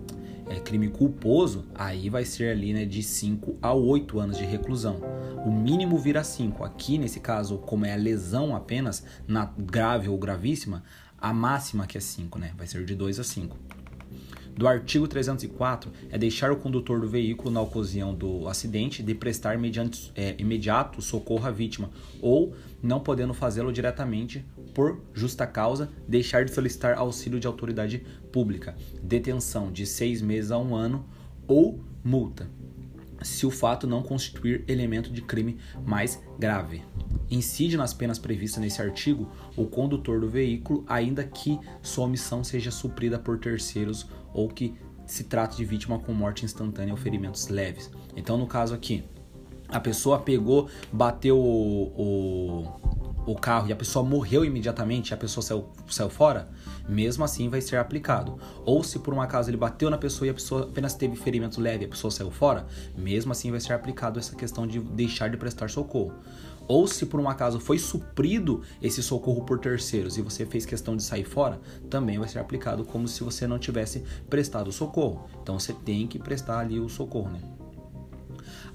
é, 0.47 0.59
crime 0.59 0.89
culposo, 0.89 1.65
aí 1.73 2.09
vai 2.09 2.25
ser 2.25 2.51
ali 2.51 2.73
né, 2.73 2.85
de 2.85 3.01
5 3.01 3.57
a 3.61 3.73
8 3.73 4.19
anos 4.19 4.37
de 4.37 4.45
reclusão. 4.45 5.01
O 5.45 5.51
mínimo 5.51 5.97
vira 5.97 6.23
5. 6.23 6.63
Aqui, 6.63 6.97
nesse 6.97 7.19
caso, 7.19 7.57
como 7.57 7.85
é 7.85 7.93
a 7.93 7.97
lesão 7.97 8.55
apenas, 8.55 9.03
na 9.27 9.45
grave 9.57 10.07
ou 10.07 10.17
gravíssima, 10.17 10.83
a 11.17 11.33
máxima 11.33 11.87
que 11.87 11.97
é 11.97 12.01
5, 12.01 12.37
né? 12.39 12.53
Vai 12.57 12.67
ser 12.67 12.85
de 12.85 12.95
2 12.95 13.19
a 13.19 13.23
5 13.23 13.57
do 14.55 14.67
artigo 14.67 15.07
304 15.07 15.91
é 16.09 16.17
deixar 16.17 16.51
o 16.51 16.55
condutor 16.55 17.01
do 17.01 17.07
veículo 17.07 17.51
na 17.51 17.61
ocasião 17.61 18.15
do 18.15 18.47
acidente 18.47 19.03
de 19.03 19.13
prestar 19.13 19.57
mediante, 19.57 20.11
é, 20.15 20.33
imediato 20.37 21.01
socorro 21.01 21.45
à 21.45 21.51
vítima 21.51 21.89
ou, 22.21 22.55
não 22.81 22.99
podendo 22.99 23.33
fazê-lo 23.33 23.71
diretamente 23.73 24.45
por 24.75 25.01
justa 25.13 25.47
causa, 25.47 25.89
deixar 26.07 26.45
de 26.45 26.53
solicitar 26.53 26.95
auxílio 26.95 27.39
de 27.39 27.47
autoridade 27.47 28.05
pública, 28.31 28.75
detenção 29.01 29.71
de 29.71 29.87
seis 29.87 30.21
meses 30.21 30.51
a 30.51 30.59
um 30.59 30.75
ano 30.75 31.03
ou 31.47 31.79
multa, 32.03 32.47
se 33.23 33.45
o 33.45 33.49
fato 33.49 33.87
não 33.87 34.03
constituir 34.03 34.63
elemento 34.67 35.11
de 35.11 35.21
crime 35.21 35.57
mais 35.83 36.21
grave 36.37 36.83
incide 37.29 37.77
nas 37.77 37.93
penas 37.93 38.19
previstas 38.19 38.61
nesse 38.61 38.81
artigo 38.81 39.29
o 39.55 39.65
condutor 39.65 40.19
do 40.19 40.29
veículo, 40.29 40.83
ainda 40.87 41.23
que 41.23 41.59
sua 41.81 42.05
omissão 42.05 42.43
seja 42.43 42.71
suprida 42.71 43.17
por 43.17 43.39
terceiros 43.39 44.07
ou 44.33 44.47
que 44.47 44.75
se 45.05 45.23
trate 45.23 45.57
de 45.57 45.65
vítima 45.65 45.99
com 45.99 46.13
morte 46.13 46.45
instantânea 46.45 46.93
ou 46.93 46.97
ferimentos 46.97 47.47
leves. 47.47 47.91
Então, 48.15 48.37
no 48.37 48.47
caso 48.47 48.73
aqui, 48.73 49.03
a 49.67 49.79
pessoa 49.79 50.19
pegou, 50.19 50.69
bateu 50.91 51.37
o, 51.37 51.91
o, 51.95 52.84
o 53.25 53.35
carro 53.35 53.67
e 53.67 53.73
a 53.73 53.75
pessoa 53.75 54.03
morreu 54.03 54.45
imediatamente, 54.45 55.13
a 55.13 55.17
pessoa 55.17 55.43
saiu, 55.43 55.65
saiu 55.87 56.09
fora, 56.09 56.47
mesmo 56.87 57.23
assim 57.23 57.49
vai 57.49 57.61
ser 57.61 57.77
aplicado. 57.77 58.37
Ou 58.65 58.83
se 58.83 58.99
por 58.99 59.13
um 59.13 59.21
acaso 59.21 59.49
ele 59.49 59.57
bateu 59.57 59.89
na 59.89 59.97
pessoa 59.97 60.27
e 60.27 60.29
a 60.29 60.33
pessoa 60.33 60.63
apenas 60.63 60.93
teve 60.93 61.15
ferimento 61.15 61.61
leve 61.61 61.83
e 61.83 61.87
a 61.87 61.89
pessoa 61.89 62.11
saiu 62.11 62.31
fora, 62.31 62.65
mesmo 62.97 63.31
assim 63.31 63.51
vai 63.51 63.59
ser 63.59 63.73
aplicado 63.73 64.19
essa 64.19 64.35
questão 64.35 64.67
de 64.67 64.79
deixar 64.79 65.29
de 65.29 65.37
prestar 65.37 65.69
socorro 65.69 66.13
ou 66.67 66.87
se 66.87 67.05
por 67.05 67.19
um 67.19 67.29
acaso 67.29 67.59
foi 67.59 67.77
suprido 67.77 68.61
esse 68.81 69.01
socorro 69.03 69.43
por 69.43 69.59
terceiros 69.59 70.17
e 70.17 70.21
você 70.21 70.45
fez 70.45 70.65
questão 70.65 70.95
de 70.95 71.03
sair 71.03 71.23
fora, 71.23 71.59
também 71.89 72.17
vai 72.17 72.27
ser 72.27 72.39
aplicado 72.39 72.83
como 72.83 73.07
se 73.07 73.23
você 73.23 73.47
não 73.47 73.59
tivesse 73.59 74.03
prestado 74.29 74.71
socorro. 74.71 75.27
Então 75.41 75.59
você 75.59 75.73
tem 75.73 76.07
que 76.07 76.19
prestar 76.19 76.59
ali 76.59 76.79
o 76.79 76.89
socorro, 76.89 77.29
né? 77.29 77.54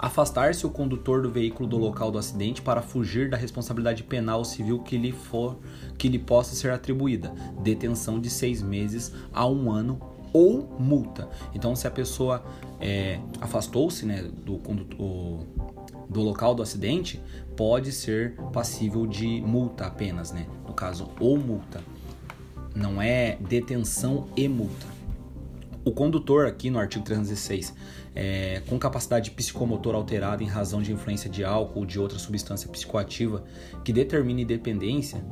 Afastar-se 0.03 0.65
o 0.67 0.71
condutor 0.71 1.21
do 1.21 1.31
veículo 1.31 1.69
do 1.69 1.77
local 1.77 2.11
do 2.11 2.17
acidente 2.17 2.63
para 2.63 2.81
fugir 2.81 3.29
da 3.29 3.37
responsabilidade 3.37 4.03
penal 4.03 4.43
civil 4.47 4.79
que 4.79 4.97
lhe 4.97 5.13
for 5.13 5.59
que 5.99 6.09
lhe 6.09 6.19
possa 6.19 6.55
ser 6.55 6.71
atribuída, 6.71 7.35
detenção 7.63 8.19
de 8.19 8.31
seis 8.31 8.63
meses 8.63 9.13
a 9.31 9.47
um 9.47 9.71
ano 9.71 10.01
ou 10.33 10.75
multa. 10.79 11.29
Então, 11.55 11.77
se 11.77 11.87
a 11.87 11.91
pessoa 11.91 12.43
é, 12.81 13.21
afastou-se 13.43 14.07
né, 14.07 14.23
do 14.23 14.57
condutor 14.57 15.47
do 16.09 16.23
local 16.23 16.55
do 16.55 16.63
acidente 16.63 17.23
pode 17.55 17.93
ser 17.93 18.37
passível 18.55 19.07
de 19.07 19.43
multa 19.43 19.85
apenas, 19.85 20.33
né? 20.33 20.47
No 20.67 20.73
caso, 20.73 21.11
ou 21.21 21.39
multa. 21.39 21.83
Não 22.75 23.03
é 23.03 23.37
detenção 23.37 24.29
e 24.35 24.49
multa. 24.49 25.00
O 25.83 25.93
condutor, 25.93 26.47
aqui 26.47 26.69
no 26.69 26.79
artigo 26.79 27.03
306, 27.05 27.75
é, 28.15 28.63
com 28.69 28.79
capacidade 28.79 29.31
psicomotor 29.31 29.95
alterada 29.95 30.43
em 30.43 30.47
razão 30.47 30.83
de 30.83 30.93
influência 30.93 31.31
de 31.31 31.43
álcool 31.43 31.81
ou 31.81 31.87
de 31.87 31.99
outra 31.99 32.19
substância 32.19 32.69
psicoativa 32.69 33.45
que 33.83 33.93
determine 33.93 34.45
dependência, 34.45 35.25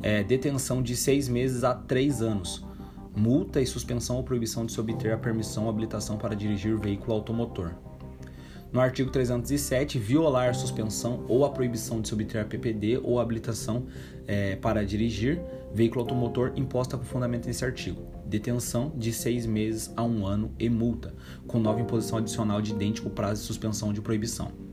é, 0.00 0.22
detenção 0.22 0.80
de 0.80 0.96
seis 0.96 1.28
meses 1.28 1.64
a 1.64 1.74
três 1.74 2.22
anos, 2.22 2.64
multa 3.16 3.60
e 3.60 3.66
suspensão 3.66 4.16
ou 4.16 4.22
proibição 4.22 4.64
de 4.64 4.72
se 4.72 4.80
obter 4.80 5.12
a 5.12 5.18
permissão 5.18 5.64
ou 5.64 5.70
habilitação 5.70 6.16
para 6.16 6.36
dirigir 6.36 6.78
veículo 6.78 7.14
automotor. 7.14 7.74
No 8.70 8.80
artigo 8.80 9.10
307, 9.10 9.98
violar 9.98 10.50
a 10.50 10.54
suspensão 10.54 11.24
ou 11.26 11.44
a 11.44 11.50
proibição 11.50 12.02
de 12.02 12.12
obter 12.12 12.44
PPD 12.44 13.00
ou 13.02 13.18
habilitação 13.18 13.86
é, 14.26 14.56
para 14.56 14.84
dirigir 14.84 15.40
veículo 15.72 16.02
automotor 16.02 16.52
imposta 16.54 16.98
com 16.98 17.04
fundamento 17.04 17.46
nesse 17.46 17.64
artigo. 17.64 18.02
Detenção 18.26 18.92
de 18.94 19.10
seis 19.12 19.46
meses 19.46 19.90
a 19.96 20.02
um 20.02 20.26
ano 20.26 20.54
e 20.58 20.68
multa, 20.68 21.14
com 21.46 21.58
nova 21.58 21.80
imposição 21.80 22.18
adicional 22.18 22.60
de 22.60 22.72
idêntico 22.72 23.08
prazo 23.08 23.40
de 23.40 23.46
suspensão 23.46 23.90
de 23.90 24.02
proibição 24.02 24.67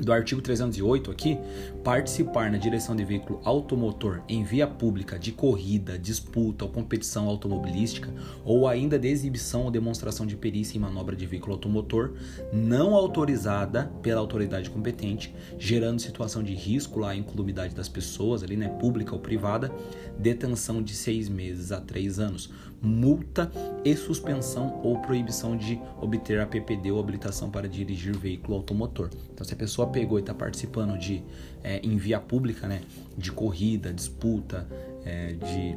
do 0.00 0.12
artigo 0.12 0.40
308 0.40 1.10
aqui, 1.10 1.38
participar 1.82 2.50
na 2.50 2.58
direção 2.58 2.94
de 2.94 3.04
veículo 3.04 3.40
automotor 3.44 4.22
em 4.28 4.44
via 4.44 4.66
pública 4.66 5.18
de 5.18 5.32
corrida, 5.32 5.98
disputa 5.98 6.64
ou 6.64 6.70
competição 6.70 7.26
automobilística 7.26 8.12
ou 8.44 8.68
ainda 8.68 8.98
de 8.98 9.08
exibição 9.08 9.62
ou 9.64 9.70
demonstração 9.70 10.26
de 10.26 10.36
perícia 10.36 10.76
em 10.76 10.80
manobra 10.80 11.16
de 11.16 11.26
veículo 11.26 11.54
automotor 11.54 12.12
não 12.52 12.94
autorizada 12.94 13.90
pela 14.02 14.20
autoridade 14.20 14.70
competente, 14.70 15.34
gerando 15.58 16.00
situação 16.00 16.42
de 16.42 16.54
risco 16.54 17.00
lá 17.00 17.10
à 17.10 17.16
incolumidade 17.16 17.74
das 17.74 17.88
pessoas 17.88 18.42
ali, 18.42 18.56
né, 18.56 18.68
pública 18.68 19.14
ou 19.14 19.20
privada, 19.20 19.72
detenção 20.18 20.82
de 20.82 20.94
seis 20.94 21.28
meses 21.28 21.72
a 21.72 21.80
três 21.80 22.18
anos, 22.18 22.50
multa 22.80 23.50
e 23.84 23.94
suspensão 23.96 24.80
ou 24.82 24.98
proibição 25.00 25.56
de 25.56 25.80
obter 26.00 26.40
a 26.40 26.46
PPD 26.46 26.90
ou 26.90 27.00
habilitação 27.00 27.50
para 27.50 27.68
dirigir 27.68 28.16
veículo 28.16 28.56
automotor. 28.56 29.10
Então, 29.32 29.44
se 29.44 29.52
a 29.52 29.56
pessoa 29.56 29.88
pegou 29.88 30.18
e 30.18 30.22
está 30.22 30.34
participando 30.34 30.98
de 30.98 31.22
é, 31.62 31.80
em 31.82 31.96
via 31.96 32.20
pública, 32.20 32.68
né, 32.68 32.82
de 33.16 33.32
corrida, 33.32 33.92
disputa, 33.92 34.66
é, 35.04 35.32
de 35.32 35.76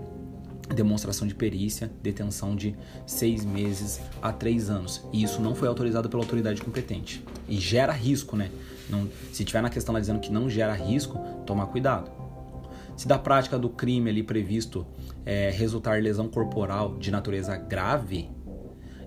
demonstração 0.74 1.28
de 1.28 1.36
perícia, 1.36 1.92
detenção 2.02 2.56
de 2.56 2.76
seis 3.06 3.44
meses 3.44 4.00
a 4.22 4.32
três 4.32 4.70
anos. 4.70 5.04
E 5.12 5.24
isso 5.24 5.42
não 5.42 5.54
foi 5.54 5.68
autorizado 5.68 6.10
pela 6.10 6.24
autoridade 6.24 6.62
competente. 6.62 7.24
E 7.48 7.60
gera 7.60 7.92
risco, 7.92 8.38
né? 8.38 8.50
Não, 8.90 9.08
se 9.32 9.44
tiver 9.44 9.62
na 9.62 9.70
questão 9.70 9.94
lá 9.94 10.00
dizendo 10.00 10.20
que 10.20 10.32
não 10.32 10.50
gera 10.50 10.74
risco, 10.74 11.18
tomar 11.46 11.68
cuidado. 11.68 12.12
Se 12.96 13.08
da 13.08 13.18
prática 13.18 13.58
do 13.58 13.70
crime 13.70 14.10
ali 14.10 14.22
previsto 14.22 14.86
é, 15.26 15.50
resultar 15.50 16.02
lesão 16.02 16.28
corporal 16.28 16.98
de 16.98 17.12
natureza 17.12 17.56
grave, 17.58 18.30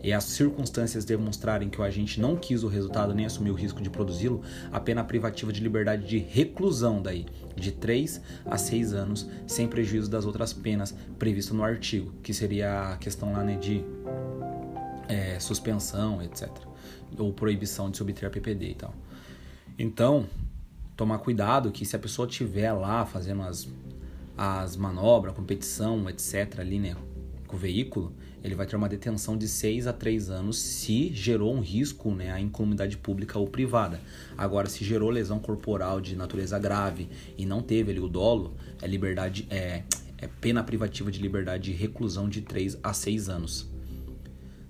e 0.05 0.13
as 0.13 0.25
circunstâncias 0.25 1.03
demonstrarem 1.03 1.71
que 1.71 1.81
o 1.81 1.83
agente 1.83 2.21
não 2.21 2.37
quis 2.37 2.63
o 2.63 2.69
resultado 2.69 3.15
nem 3.15 3.25
assumiu 3.25 3.55
o 3.55 3.57
risco 3.57 3.81
de 3.81 3.89
produzi-lo, 3.89 4.43
a 4.71 4.79
pena 4.79 5.03
privativa 5.03 5.51
de 5.51 5.63
liberdade 5.63 6.07
de 6.07 6.19
reclusão 6.19 7.01
daí 7.01 7.25
de 7.57 7.73
3 7.73 8.21
a 8.45 8.59
6 8.59 8.93
anos, 8.93 9.27
sem 9.47 9.67
prejuízo 9.67 10.11
das 10.11 10.27
outras 10.27 10.53
penas 10.53 10.95
previstas 11.19 11.57
no 11.57 11.65
artigo, 11.65 12.13
que 12.23 12.35
seria 12.35 12.93
a 12.93 12.97
questão 12.99 13.33
lá 13.33 13.43
né, 13.43 13.57
de 13.57 13.83
é, 15.09 15.41
suspensão, 15.41 16.23
etc. 16.23 16.51
Ou 17.17 17.33
proibição 17.33 17.91
de 17.91 17.97
se 17.97 18.03
obter 18.03 18.27
a 18.27 18.31
PPD 18.31 18.73
e 18.73 18.75
tal. 18.75 18.95
Então, 19.79 20.27
tomar 20.95 21.19
cuidado 21.19 21.73
que 21.73 21.87
se 21.87 21.97
a 21.97 21.99
pessoa 21.99 22.29
estiver 22.29 22.73
lá 22.73 23.07
fazendo 23.07 23.41
as, 23.41 23.67
as 24.37 24.77
manobras, 24.77 25.35
competição, 25.35 26.09
etc., 26.09 26.59
ali, 26.59 26.79
né, 26.79 26.97
com 27.47 27.57
o 27.57 27.59
veículo, 27.59 28.15
ele 28.43 28.55
vai 28.55 28.67
ter 28.67 28.77
uma 28.77 28.89
detenção 28.89 29.39
de 29.39 29.49
6 29.49 29.87
a 29.87 29.93
3 29.93 30.29
anos 30.29 30.59
se 30.61 31.13
gerou 31.15 31.55
um 31.55 31.61
risco 31.61 32.15
né, 32.15 32.31
à 32.31 32.39
incolumidade 32.39 32.97
pública 32.97 33.39
ou 33.39 33.47
privada. 33.47 34.01
Agora, 34.37 34.69
se 34.69 34.85
gerou 34.85 35.09
lesão 35.09 35.39
corporal 35.39 36.01
de 36.01 36.15
natureza 36.15 36.59
grave 36.59 37.09
e 37.39 37.47
não 37.47 37.63
teve 37.63 37.91
ali 37.91 38.01
o 38.01 38.09
dolo, 38.09 38.55
é 38.83 38.87
liberdade 38.87 39.47
é, 39.49 39.83
é 40.19 40.29
pena 40.41 40.63
privativa 40.63 41.11
de 41.11 41.23
liberdade 41.23 41.65
de 41.65 41.73
reclusão 41.73 42.29
de 42.29 42.43
3 42.43 42.79
a 42.83 42.93
6 42.93 43.29
anos. 43.29 43.71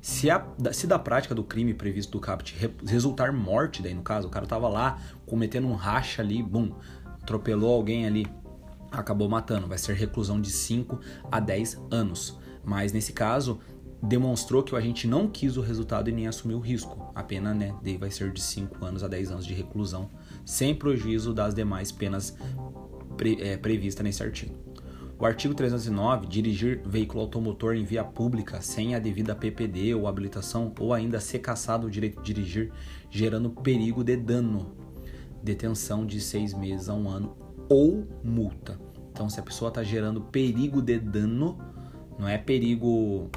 Se, 0.00 0.30
a, 0.30 0.46
se 0.70 0.86
da 0.86 0.98
prática 0.98 1.34
do 1.34 1.42
crime 1.42 1.72
previsto 1.72 2.12
do 2.12 2.20
CAPT 2.20 2.54
resultar 2.86 3.32
morte, 3.32 3.82
daí 3.82 3.94
no 3.94 4.02
caso, 4.02 4.28
o 4.28 4.30
cara 4.30 4.46
tava 4.46 4.68
lá 4.68 5.00
cometendo 5.24 5.66
um 5.66 5.74
racha 5.74 6.20
ali, 6.20 6.42
bum, 6.42 6.70
atropelou 7.22 7.74
alguém 7.74 8.06
ali, 8.06 8.26
acabou 9.00 9.28
matando, 9.28 9.66
vai 9.66 9.78
ser 9.78 9.94
reclusão 9.94 10.40
de 10.40 10.50
5 10.50 10.98
a 11.30 11.40
10 11.40 11.80
anos. 11.90 12.38
Mas 12.64 12.92
nesse 12.92 13.12
caso, 13.12 13.60
demonstrou 14.02 14.62
que 14.62 14.74
o 14.74 14.76
agente 14.76 15.06
não 15.06 15.28
quis 15.28 15.56
o 15.56 15.62
resultado 15.62 16.10
e 16.10 16.12
nem 16.12 16.26
assumiu 16.26 16.58
o 16.58 16.60
risco. 16.60 17.10
A 17.14 17.22
pena 17.22 17.54
né, 17.54 17.74
vai 17.98 18.10
ser 18.10 18.32
de 18.32 18.40
5 18.40 18.84
anos 18.84 19.02
a 19.02 19.08
10 19.08 19.32
anos 19.32 19.46
de 19.46 19.54
reclusão, 19.54 20.10
sem 20.44 20.74
prejuízo 20.74 21.32
das 21.32 21.54
demais 21.54 21.90
penas 21.90 22.36
pre, 23.16 23.40
é, 23.40 23.56
previstas 23.56 24.04
nesse 24.04 24.22
artigo. 24.22 24.54
O 25.18 25.24
artigo 25.24 25.54
309, 25.54 26.26
dirigir 26.26 26.82
veículo 26.84 27.22
automotor 27.22 27.76
em 27.76 27.84
via 27.84 28.04
pública 28.04 28.60
sem 28.60 28.94
a 28.94 28.98
devida 28.98 29.34
PPD 29.34 29.94
ou 29.94 30.08
habilitação, 30.08 30.74
ou 30.78 30.92
ainda 30.92 31.20
ser 31.20 31.38
cassado 31.38 31.86
o 31.86 31.90
direito 31.90 32.20
de 32.20 32.34
dirigir, 32.34 32.72
gerando 33.10 33.48
perigo 33.48 34.02
de 34.02 34.16
dano, 34.16 34.74
detenção 35.42 36.04
de 36.04 36.20
seis 36.20 36.52
meses 36.52 36.88
a 36.88 36.94
um 36.94 37.08
ano 37.08 37.43
ou 37.68 38.06
multa. 38.22 38.78
Então, 39.12 39.28
se 39.28 39.38
a 39.38 39.42
pessoa 39.42 39.68
está 39.68 39.82
gerando 39.82 40.20
perigo 40.20 40.82
de 40.82 40.98
dano, 40.98 41.58
não 42.18 42.28
é 42.28 42.36
perigo 42.36 43.30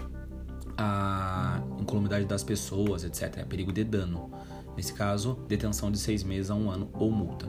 a 0.77 1.61
incolumidade 1.79 2.25
das 2.25 2.43
pessoas, 2.43 3.03
etc. 3.03 3.37
É 3.37 3.43
perigo 3.43 3.71
de 3.71 3.83
dano. 3.83 4.31
Nesse 4.75 4.93
caso, 4.93 5.39
detenção 5.47 5.91
de 5.91 5.97
seis 5.97 6.23
meses 6.23 6.51
a 6.51 6.55
um 6.55 6.69
ano 6.69 6.89
ou 6.93 7.11
multa. 7.11 7.47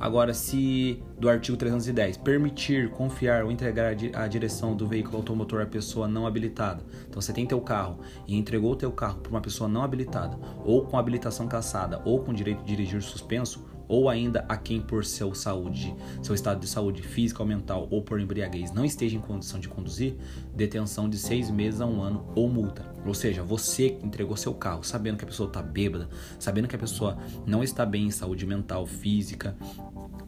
Agora, 0.00 0.34
se 0.34 1.00
do 1.18 1.28
artigo 1.28 1.56
310 1.56 2.16
permitir, 2.16 2.90
confiar 2.90 3.44
ou 3.44 3.52
entregar 3.52 3.94
a 4.14 4.26
direção 4.26 4.76
do 4.76 4.86
veículo 4.86 5.18
automotor 5.18 5.62
à 5.62 5.66
pessoa 5.66 6.08
não 6.08 6.26
habilitada. 6.26 6.84
Então, 7.08 7.22
você 7.22 7.32
tem 7.32 7.46
teu 7.46 7.60
carro 7.60 8.00
e 8.26 8.36
entregou 8.36 8.74
teu 8.74 8.90
carro 8.90 9.20
para 9.20 9.30
uma 9.30 9.40
pessoa 9.40 9.68
não 9.68 9.82
habilitada, 9.82 10.36
ou 10.64 10.84
com 10.84 10.98
habilitação 10.98 11.46
cassada, 11.46 12.02
ou 12.04 12.20
com 12.20 12.34
direito 12.34 12.64
de 12.64 12.66
dirigir 12.66 13.00
suspenso, 13.02 13.64
ou 13.88 14.08
ainda 14.08 14.44
a 14.48 14.56
quem 14.56 14.80
por 14.80 15.04
seu 15.04 15.34
saúde, 15.34 15.94
seu 16.22 16.34
estado 16.34 16.60
de 16.60 16.66
saúde 16.66 17.02
física 17.02 17.42
ou 17.42 17.48
mental 17.48 17.88
ou 17.90 18.02
por 18.02 18.20
embriaguez 18.20 18.72
não 18.72 18.84
esteja 18.84 19.16
em 19.16 19.20
condição 19.20 19.60
de 19.60 19.68
conduzir, 19.68 20.14
detenção 20.54 21.08
de 21.08 21.18
seis 21.18 21.50
meses 21.50 21.80
a 21.80 21.86
um 21.86 22.02
ano 22.02 22.26
ou 22.34 22.48
multa. 22.48 22.94
Ou 23.06 23.12
seja, 23.12 23.42
você 23.42 23.90
que 23.90 24.06
entregou 24.06 24.36
seu 24.36 24.54
carro 24.54 24.82
sabendo 24.82 25.18
que 25.18 25.24
a 25.24 25.28
pessoa 25.28 25.46
está 25.46 25.60
bêbada, 25.60 26.08
sabendo 26.38 26.66
que 26.66 26.76
a 26.76 26.78
pessoa 26.78 27.18
não 27.46 27.62
está 27.62 27.84
bem 27.84 28.06
em 28.06 28.10
saúde 28.10 28.46
mental, 28.46 28.86
física, 28.86 29.54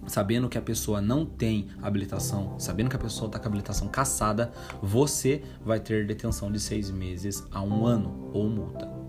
sabendo 0.06 0.48
que 0.48 0.58
a 0.58 0.62
pessoa 0.62 1.00
não 1.00 1.24
tem 1.24 1.68
habilitação, 1.82 2.58
sabendo 2.58 2.90
que 2.90 2.96
a 2.96 2.98
pessoa 2.98 3.28
está 3.28 3.38
com 3.38 3.46
a 3.46 3.48
habilitação 3.48 3.88
caçada, 3.88 4.52
você 4.82 5.42
vai 5.64 5.80
ter 5.80 6.06
detenção 6.06 6.52
de 6.52 6.60
seis 6.60 6.90
meses 6.90 7.44
a 7.50 7.62
um 7.62 7.86
ano 7.86 8.30
ou 8.32 8.48
multa 8.48 9.05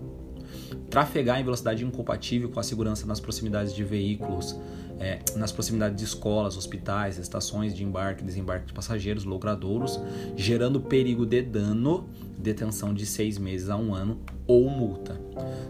trafegar 0.90 1.40
em 1.40 1.44
velocidade 1.44 1.84
incompatível 1.84 2.48
com 2.48 2.60
a 2.60 2.62
segurança 2.62 3.06
nas 3.06 3.20
proximidades 3.20 3.74
de 3.74 3.84
veículos, 3.84 4.58
é, 4.98 5.20
nas 5.36 5.52
proximidades 5.52 5.96
de 5.96 6.04
escolas, 6.04 6.56
hospitais, 6.56 7.18
estações 7.18 7.74
de 7.74 7.84
embarque 7.84 8.22
e 8.22 8.26
desembarque 8.26 8.66
de 8.66 8.72
passageiros, 8.72 9.24
logradouros, 9.24 10.00
gerando 10.36 10.80
perigo 10.80 11.24
de 11.24 11.42
dano, 11.42 12.08
detenção 12.36 12.92
de 12.92 13.06
seis 13.06 13.38
meses 13.38 13.68
a 13.68 13.76
um 13.76 13.94
ano 13.94 14.20
ou 14.46 14.68
multa. 14.68 15.20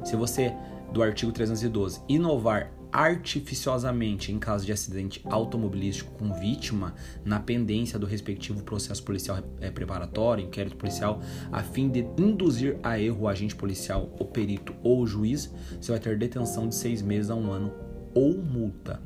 Se 0.04 0.16
você, 0.16 0.54
do 0.92 1.02
artigo 1.02 1.32
312, 1.32 2.00
inovar 2.08 2.72
artificiosamente 2.92 4.32
em 4.32 4.38
caso 4.38 4.64
de 4.64 4.72
acidente 4.72 5.20
automobilístico 5.24 6.10
com 6.12 6.32
vítima 6.32 6.94
na 7.24 7.38
pendência 7.38 7.98
do 7.98 8.06
respectivo 8.06 8.62
processo 8.62 9.02
policial 9.02 9.38
é, 9.60 9.70
preparatório, 9.70 10.44
inquérito 10.44 10.76
policial, 10.76 11.20
a 11.52 11.62
fim 11.62 11.88
de 11.88 12.06
induzir 12.16 12.78
a 12.82 12.98
erro 12.98 13.22
o 13.22 13.28
agente 13.28 13.54
policial, 13.54 14.14
o 14.18 14.24
perito 14.24 14.74
ou 14.82 15.02
o 15.02 15.06
juiz, 15.06 15.52
você 15.80 15.92
vai 15.92 16.00
ter 16.00 16.18
detenção 16.18 16.68
de 16.68 16.74
seis 16.74 17.02
meses 17.02 17.30
a 17.30 17.34
um 17.34 17.50
ano 17.50 17.72
ou 18.14 18.36
multa. 18.38 19.00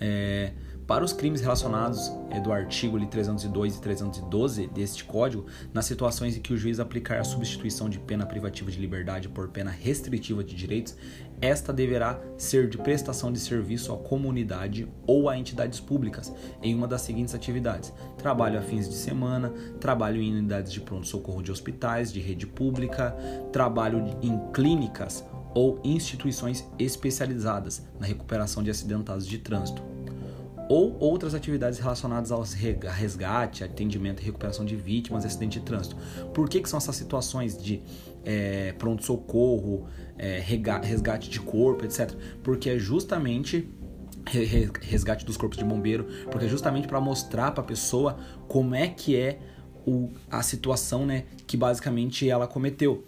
É, 0.00 0.52
para 0.90 1.04
os 1.04 1.12
crimes 1.12 1.40
relacionados 1.40 2.10
é, 2.32 2.40
do 2.40 2.50
artigo 2.50 2.98
302 2.98 3.76
e 3.76 3.80
312 3.80 4.66
deste 4.66 5.04
Código, 5.04 5.46
nas 5.72 5.84
situações 5.84 6.36
em 6.36 6.40
que 6.40 6.52
o 6.52 6.56
juiz 6.56 6.80
aplicar 6.80 7.20
a 7.20 7.22
substituição 7.22 7.88
de 7.88 8.00
pena 8.00 8.26
privativa 8.26 8.72
de 8.72 8.80
liberdade 8.80 9.28
por 9.28 9.46
pena 9.50 9.70
restritiva 9.70 10.42
de 10.42 10.52
direitos, 10.52 10.96
esta 11.40 11.72
deverá 11.72 12.18
ser 12.36 12.68
de 12.68 12.76
prestação 12.76 13.30
de 13.30 13.38
serviço 13.38 13.92
à 13.92 13.98
comunidade 13.98 14.88
ou 15.06 15.28
a 15.28 15.38
entidades 15.38 15.78
públicas 15.78 16.34
em 16.60 16.74
uma 16.74 16.88
das 16.88 17.02
seguintes 17.02 17.36
atividades: 17.36 17.92
trabalho 18.18 18.58
a 18.58 18.62
fins 18.62 18.88
de 18.88 18.96
semana, 18.96 19.50
trabalho 19.78 20.20
em 20.20 20.32
unidades 20.32 20.72
de 20.72 20.80
pronto-socorro 20.80 21.40
de 21.40 21.52
hospitais, 21.52 22.12
de 22.12 22.18
rede 22.18 22.48
pública, 22.48 23.12
trabalho 23.52 24.18
em 24.20 24.36
clínicas 24.52 25.24
ou 25.54 25.80
instituições 25.84 26.68
especializadas 26.80 27.86
na 28.00 28.06
recuperação 28.06 28.60
de 28.60 28.70
acidentados 28.70 29.24
de 29.24 29.38
trânsito 29.38 29.99
ou 30.70 30.96
outras 31.00 31.34
atividades 31.34 31.80
relacionadas 31.80 32.30
ao 32.30 32.42
resgate, 32.42 33.64
atendimento 33.64 34.22
e 34.22 34.24
recuperação 34.24 34.64
de 34.64 34.76
vítimas 34.76 35.22
de 35.22 35.26
acidente 35.26 35.58
de 35.58 35.66
trânsito. 35.66 35.96
Por 36.32 36.48
que, 36.48 36.60
que 36.60 36.68
são 36.68 36.78
essas 36.78 36.94
situações 36.94 37.60
de 37.60 37.82
é, 38.24 38.72
pronto-socorro, 38.78 39.88
é, 40.16 40.38
resgate 40.38 41.28
de 41.28 41.40
corpo, 41.40 41.84
etc? 41.84 42.14
Porque 42.44 42.70
é 42.70 42.78
justamente 42.78 43.68
resgate 44.80 45.26
dos 45.26 45.36
corpos 45.36 45.58
de 45.58 45.64
bombeiro, 45.64 46.06
porque 46.30 46.46
é 46.46 46.48
justamente 46.48 46.86
para 46.86 47.00
mostrar 47.00 47.50
para 47.50 47.64
a 47.64 47.66
pessoa 47.66 48.16
como 48.46 48.72
é 48.72 48.86
que 48.86 49.16
é 49.16 49.40
o, 49.84 50.08
a 50.30 50.40
situação 50.40 51.04
né, 51.04 51.24
que 51.48 51.56
basicamente 51.56 52.30
ela 52.30 52.46
cometeu. 52.46 53.04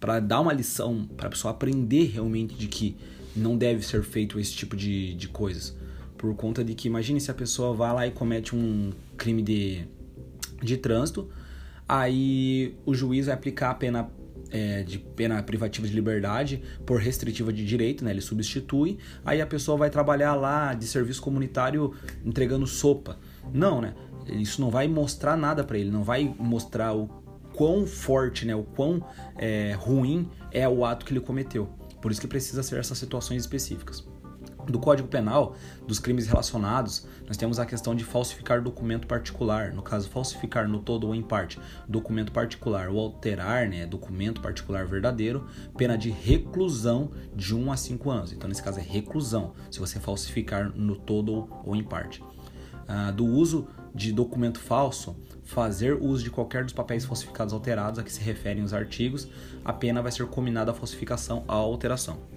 Para 0.00 0.18
dar 0.18 0.40
uma 0.40 0.52
lição, 0.52 1.08
para 1.16 1.28
a 1.28 1.30
pessoa 1.30 1.52
aprender 1.52 2.06
realmente 2.06 2.56
de 2.56 2.66
que 2.66 2.96
não 3.36 3.56
deve 3.56 3.86
ser 3.86 4.02
feito 4.02 4.40
esse 4.40 4.52
tipo 4.52 4.74
de, 4.74 5.14
de 5.14 5.28
coisas 5.28 5.76
por 6.24 6.34
conta 6.36 6.64
de 6.64 6.74
que 6.74 6.88
imagine 6.88 7.20
se 7.20 7.30
a 7.30 7.34
pessoa 7.34 7.74
vai 7.74 7.92
lá 7.92 8.06
e 8.06 8.10
comete 8.10 8.56
um 8.56 8.94
crime 9.14 9.42
de, 9.42 9.86
de 10.62 10.78
trânsito, 10.78 11.28
aí 11.86 12.74
o 12.86 12.94
juiz 12.94 13.26
vai 13.26 13.34
aplicar 13.34 13.68
a 13.68 13.74
pena 13.74 14.08
é, 14.50 14.82
de 14.84 14.98
pena 14.98 15.42
privativa 15.42 15.86
de 15.86 15.92
liberdade 15.92 16.62
por 16.86 16.98
restritiva 16.98 17.52
de 17.52 17.62
direito, 17.62 18.02
né? 18.02 18.10
Ele 18.10 18.22
substitui, 18.22 18.96
aí 19.22 19.42
a 19.42 19.46
pessoa 19.46 19.76
vai 19.76 19.90
trabalhar 19.90 20.34
lá 20.34 20.72
de 20.72 20.86
serviço 20.86 21.20
comunitário 21.20 21.92
entregando 22.24 22.66
sopa. 22.66 23.18
Não, 23.52 23.82
né? 23.82 23.92
Isso 24.26 24.62
não 24.62 24.70
vai 24.70 24.88
mostrar 24.88 25.36
nada 25.36 25.62
para 25.62 25.76
ele, 25.76 25.90
não 25.90 26.02
vai 26.02 26.34
mostrar 26.38 26.94
o 26.94 27.06
quão 27.52 27.86
forte, 27.86 28.46
né? 28.46 28.56
O 28.56 28.62
quão 28.62 29.06
é, 29.36 29.76
ruim 29.78 30.30
é 30.50 30.66
o 30.66 30.86
ato 30.86 31.04
que 31.04 31.12
ele 31.12 31.20
cometeu. 31.20 31.68
Por 32.00 32.10
isso 32.10 32.20
que 32.22 32.26
precisa 32.26 32.62
ser 32.62 32.78
essas 32.78 32.96
situações 32.96 33.42
específicas. 33.42 34.13
Do 34.66 34.78
Código 34.78 35.08
Penal, 35.08 35.54
dos 35.86 35.98
crimes 35.98 36.26
relacionados, 36.26 37.06
nós 37.26 37.36
temos 37.36 37.58
a 37.58 37.66
questão 37.66 37.94
de 37.94 38.04
falsificar 38.04 38.62
documento 38.62 39.06
particular. 39.06 39.72
No 39.72 39.82
caso, 39.82 40.08
falsificar 40.08 40.68
no 40.68 40.78
todo 40.78 41.06
ou 41.06 41.14
em 41.14 41.22
parte 41.22 41.60
documento 41.88 42.32
particular 42.32 42.88
ou 42.88 42.98
alterar 42.98 43.68
né, 43.68 43.86
documento 43.86 44.40
particular 44.40 44.86
verdadeiro, 44.86 45.46
pena 45.76 45.98
de 45.98 46.10
reclusão 46.10 47.10
de 47.34 47.54
1 47.54 47.72
a 47.72 47.76
5 47.76 48.10
anos. 48.10 48.32
Então, 48.32 48.48
nesse 48.48 48.62
caso, 48.62 48.78
é 48.78 48.82
reclusão, 48.82 49.52
se 49.70 49.78
você 49.78 50.00
falsificar 50.00 50.70
no 50.74 50.96
todo 50.96 51.48
ou 51.64 51.76
em 51.76 51.82
parte. 51.82 52.22
Ah, 52.86 53.10
do 53.10 53.24
uso 53.24 53.66
de 53.94 54.12
documento 54.12 54.58
falso, 54.58 55.16
fazer 55.44 55.94
uso 55.94 56.24
de 56.24 56.30
qualquer 56.30 56.64
dos 56.64 56.72
papéis 56.72 57.04
falsificados 57.04 57.54
alterados 57.54 57.98
a 57.98 58.02
que 58.02 58.12
se 58.12 58.20
referem 58.20 58.62
os 58.62 58.74
artigos, 58.74 59.28
a 59.64 59.72
pena 59.72 60.02
vai 60.02 60.10
ser 60.10 60.26
combinada 60.26 60.70
a 60.70 60.74
falsificação 60.74 61.44
à 61.46 61.54
alteração 61.54 62.33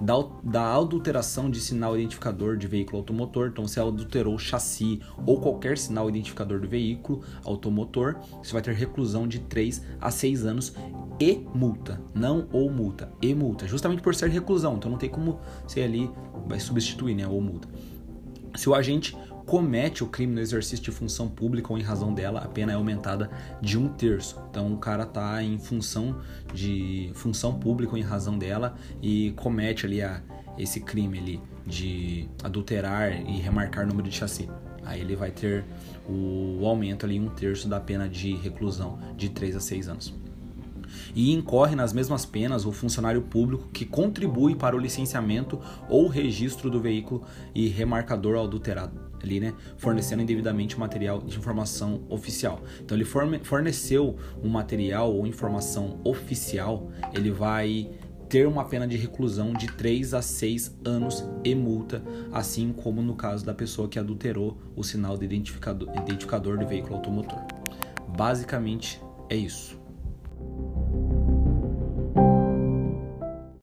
da, 0.00 0.14
da 0.42 0.74
adulteração 0.74 1.50
de 1.50 1.60
sinal 1.60 1.96
identificador 1.96 2.56
de 2.56 2.66
veículo 2.66 2.98
automotor. 2.98 3.48
Então, 3.48 3.66
você 3.66 3.80
adulterou 3.80 4.34
o 4.34 4.38
chassi 4.38 5.00
ou 5.26 5.40
qualquer 5.40 5.78
sinal 5.78 6.08
identificador 6.08 6.60
do 6.60 6.68
veículo 6.68 7.22
automotor, 7.44 8.16
você 8.42 8.52
vai 8.52 8.62
ter 8.62 8.74
reclusão 8.74 9.26
de 9.26 9.40
3 9.40 9.82
a 10.00 10.10
6 10.10 10.46
anos 10.46 10.74
e 11.20 11.44
multa. 11.54 12.00
Não 12.14 12.48
ou 12.52 12.70
multa, 12.70 13.12
e 13.22 13.34
multa. 13.34 13.66
Justamente 13.66 14.02
por 14.02 14.14
ser 14.14 14.30
reclusão. 14.30 14.76
Então, 14.76 14.90
não 14.90 14.98
tem 14.98 15.08
como 15.08 15.38
ser 15.66 15.82
ali, 15.82 16.10
vai 16.46 16.60
substituir, 16.60 17.14
né? 17.14 17.26
Ou 17.26 17.40
multa. 17.40 17.68
Se 18.56 18.68
o 18.68 18.74
agente 18.74 19.16
comete 19.46 20.02
o 20.02 20.06
crime 20.06 20.34
no 20.34 20.40
exercício 20.40 20.84
de 20.84 20.90
função 20.90 21.28
pública 21.28 21.72
ou 21.72 21.78
em 21.78 21.82
razão 21.82 22.12
dela, 22.12 22.40
a 22.40 22.48
pena 22.48 22.72
é 22.72 22.74
aumentada 22.74 23.30
de 23.60 23.78
um 23.78 23.88
terço. 23.88 24.40
Então 24.50 24.72
o 24.72 24.78
cara 24.78 25.04
tá 25.04 25.42
em 25.42 25.58
função 25.58 26.20
de 26.52 27.10
função 27.14 27.58
pública 27.58 27.92
ou 27.92 27.98
em 27.98 28.02
razão 28.02 28.38
dela 28.38 28.74
e 29.02 29.32
comete 29.36 29.86
ali 29.86 30.02
a, 30.02 30.22
esse 30.58 30.80
crime 30.80 31.18
ali 31.18 31.40
de 31.66 32.28
adulterar 32.42 33.12
e 33.12 33.40
remarcar 33.40 33.86
número 33.86 34.08
de 34.08 34.16
chassi. 34.16 34.48
Aí 34.84 35.00
ele 35.00 35.16
vai 35.16 35.30
ter 35.30 35.64
o 36.06 36.66
aumento 36.66 37.06
ali 37.06 37.18
um 37.18 37.30
terço 37.30 37.68
da 37.68 37.80
pena 37.80 38.08
de 38.08 38.34
reclusão 38.36 38.98
de 39.16 39.30
3 39.30 39.56
a 39.56 39.60
6 39.60 39.88
anos 39.88 40.24
e 41.14 41.32
incorre 41.32 41.74
nas 41.74 41.92
mesmas 41.92 42.24
penas 42.26 42.66
o 42.66 42.72
funcionário 42.72 43.22
público 43.22 43.68
que 43.72 43.84
contribui 43.84 44.54
para 44.54 44.76
o 44.76 44.78
licenciamento 44.78 45.60
ou 45.88 46.08
registro 46.08 46.70
do 46.70 46.80
veículo 46.80 47.24
e 47.54 47.68
remarcador 47.68 48.36
adulterado 48.42 49.14
ali, 49.22 49.40
né, 49.40 49.54
fornecendo 49.78 50.22
indevidamente 50.22 50.78
material 50.78 51.22
de 51.22 51.38
informação 51.38 52.02
oficial. 52.10 52.62
Então 52.82 52.96
ele 52.96 53.06
forneceu 53.42 54.16
um 54.42 54.48
material 54.48 55.14
ou 55.14 55.26
informação 55.26 55.98
oficial, 56.04 56.90
ele 57.14 57.30
vai 57.30 57.90
ter 58.28 58.46
uma 58.46 58.64
pena 58.64 58.86
de 58.86 58.96
reclusão 58.96 59.52
de 59.52 59.66
3 59.66 60.12
a 60.12 60.20
6 60.20 60.78
anos 60.84 61.24
e 61.44 61.54
multa, 61.54 62.02
assim 62.32 62.72
como 62.72 63.00
no 63.00 63.14
caso 63.14 63.46
da 63.46 63.54
pessoa 63.54 63.88
que 63.88 63.98
adulterou 63.98 64.58
o 64.76 64.82
sinal 64.82 65.16
de 65.16 65.24
identificador, 65.24 65.88
identificador 65.96 66.58
de 66.58 66.64
veículo 66.64 66.96
automotor. 66.96 67.40
Basicamente 68.08 69.00
é 69.30 69.36
isso. 69.36 69.78